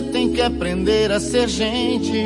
Você 0.00 0.12
tem 0.12 0.32
que 0.32 0.40
aprender 0.40 1.12
a 1.12 1.20
ser 1.20 1.46
gente. 1.46 2.24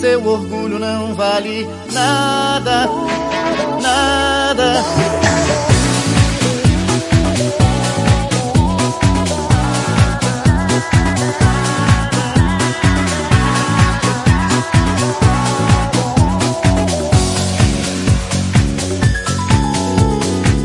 Seu 0.00 0.26
orgulho 0.26 0.78
não 0.78 1.14
vale 1.14 1.68
nada, 1.92 2.88
nada. 3.82 4.82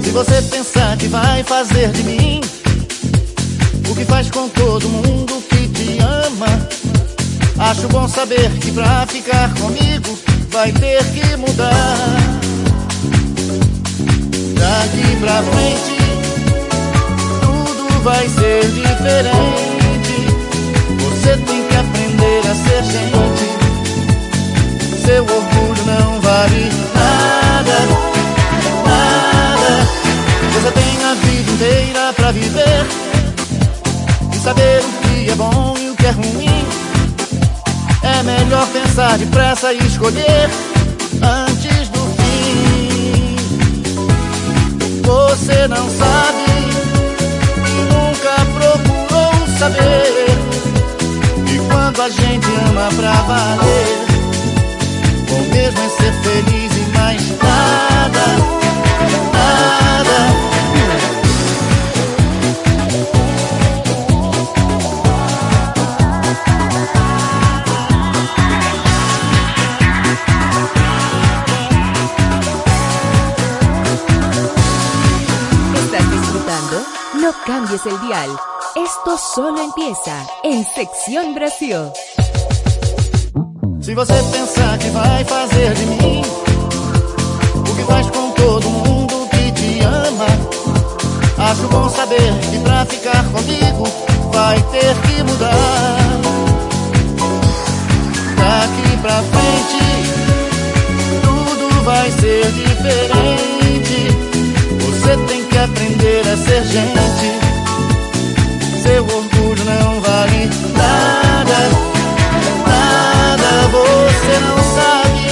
Se 0.02 0.12
você 0.12 0.42
pensar 0.44 0.98
que 0.98 1.08
vai 1.08 1.44
fazer 1.44 1.92
de 1.92 2.04
mim 2.04 2.42
o 3.92 3.96
que 3.96 4.06
faz 4.06 4.32
com 4.32 4.48
todo 4.48 4.88
mundo 4.88 5.17
Acho 7.70 7.88
bom 7.90 8.08
saber 8.08 8.50
que 8.62 8.72
pra 8.72 9.06
ficar 9.08 9.54
comigo 9.56 10.18
vai 10.52 10.72
ter 10.72 11.04
que 11.12 11.36
mudar. 11.36 11.98
Daqui 14.56 15.16
pra 15.20 15.44
frente, 15.44 15.98
tudo 17.42 18.04
vai 18.04 18.30
ser 18.30 18.62
diferente. 18.72 20.16
Você 20.98 21.36
tem 21.46 21.68
que 21.68 21.76
aprender 21.76 22.40
a 22.40 22.56
ser 22.56 22.84
gente. 22.86 23.46
Seu 25.06 25.24
orgulho 25.24 25.86
não 25.86 26.22
vale 26.22 26.72
nada, 26.96 27.80
nada. 28.86 29.88
Você 30.54 30.72
tem 30.72 31.04
a 31.04 31.14
vida 31.16 31.52
inteira 31.52 32.14
pra 32.14 32.32
viver 32.32 32.86
e 34.34 34.38
saber 34.38 34.82
o 34.86 34.92
que 35.06 35.30
é 35.30 35.36
bom 35.36 35.76
e 35.78 35.90
o 35.90 35.96
que 35.96 36.06
é 36.06 36.12
ruim 36.12 36.47
pensar 38.98 39.18
depressa 39.18 39.74
e 39.74 39.78
escolher 39.80 40.50
antes 41.22 41.90
do 41.90 42.00
fim. 42.18 43.36
Você 45.04 45.68
não 45.68 45.90
sabe 45.90 46.48
nunca 47.94 48.36
procurou 48.54 49.48
saber. 49.58 50.28
E 51.54 51.60
quando 51.70 52.02
a 52.02 52.10
gente 52.10 52.48
ama 52.70 52.90
pra 52.96 53.14
valer, 53.14 53.88
bom 55.30 55.42
mesmo 55.54 55.80
é 55.80 55.90
ser 55.90 56.14
feliz 56.24 56.72
e 56.76 56.98
mais 56.98 57.30
nada, 57.40 58.26
nada. 59.34 60.47
Cambies 77.48 77.86
el 77.86 77.98
dial. 78.02 78.30
Esto 78.76 79.18
solo 79.18 79.62
empieza 79.62 80.28
en 80.44 80.66
Sección 80.66 81.34
Brasil. 81.34 81.78
Se 83.80 83.96
você 83.96 84.22
pensar 84.34 84.78
que 84.78 84.90
vai 84.90 85.24
fazer 85.24 85.74
de 85.74 85.86
mim 85.86 86.22
o 87.56 87.76
que 87.76 87.84
faz 87.84 88.10
com 88.12 88.32
todo 88.32 88.70
mundo 88.70 89.30
que 89.32 89.52
te 89.54 89.80
ama, 89.82 90.28
acho 91.50 91.68
bom 91.70 91.88
saber 91.90 92.34
que 92.52 92.60
pra 92.60 92.86
ficar 92.86 93.24
comigo 93.32 93.84
vai 94.34 94.62
ter 94.74 94.94
que 95.08 95.24
mudar. 95.24 95.98
Daqui 98.36 98.98
pra 99.02 99.24
frente 99.24 99.86
tudo 101.24 101.84
vai 101.86 102.12
ser 102.12 102.52
diferente. 102.52 103.57
Você 105.08 105.16
tem 105.26 105.42
que 105.46 105.58
aprender 105.58 106.22
a 106.28 106.36
ser 106.36 106.66
gente. 106.66 107.40
Seu 108.84 109.04
orgulho 109.06 109.64
não 109.64 110.02
vale 110.02 110.50
nada, 110.76 111.60
nada. 112.68 113.50
Você 113.72 114.40
não 114.42 114.58
sabe 114.76 115.24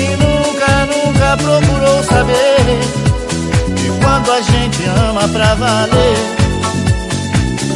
e 0.00 0.16
nunca, 0.16 0.86
nunca 0.86 1.36
procurou 1.36 2.02
saber. 2.04 2.80
E 3.76 4.02
quando 4.02 4.32
a 4.32 4.40
gente 4.40 4.82
ama 5.10 5.28
pra 5.28 5.54
valer, 5.56 6.16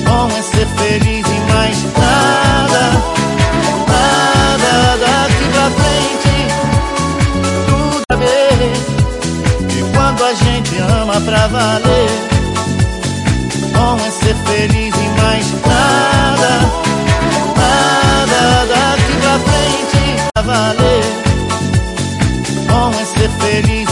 bom 0.06 0.28
é 0.38 0.42
ser 0.42 0.66
feliz 0.68 1.26
e 1.26 1.52
mais 1.52 1.82
nada, 1.98 2.43
valer. 11.48 12.10
Bom 13.72 13.96
é 13.96 14.10
ser 14.10 14.34
feliz 14.46 14.94
e 14.94 15.20
mais 15.20 15.52
nada, 15.66 16.60
nada 17.56 18.66
daqui 18.66 19.16
pra 19.20 19.38
frente 19.38 20.22
pra 20.32 20.42
valer. 20.42 21.04
Bom 22.68 22.90
é 23.00 23.04
ser 23.04 23.30
feliz. 23.40 23.83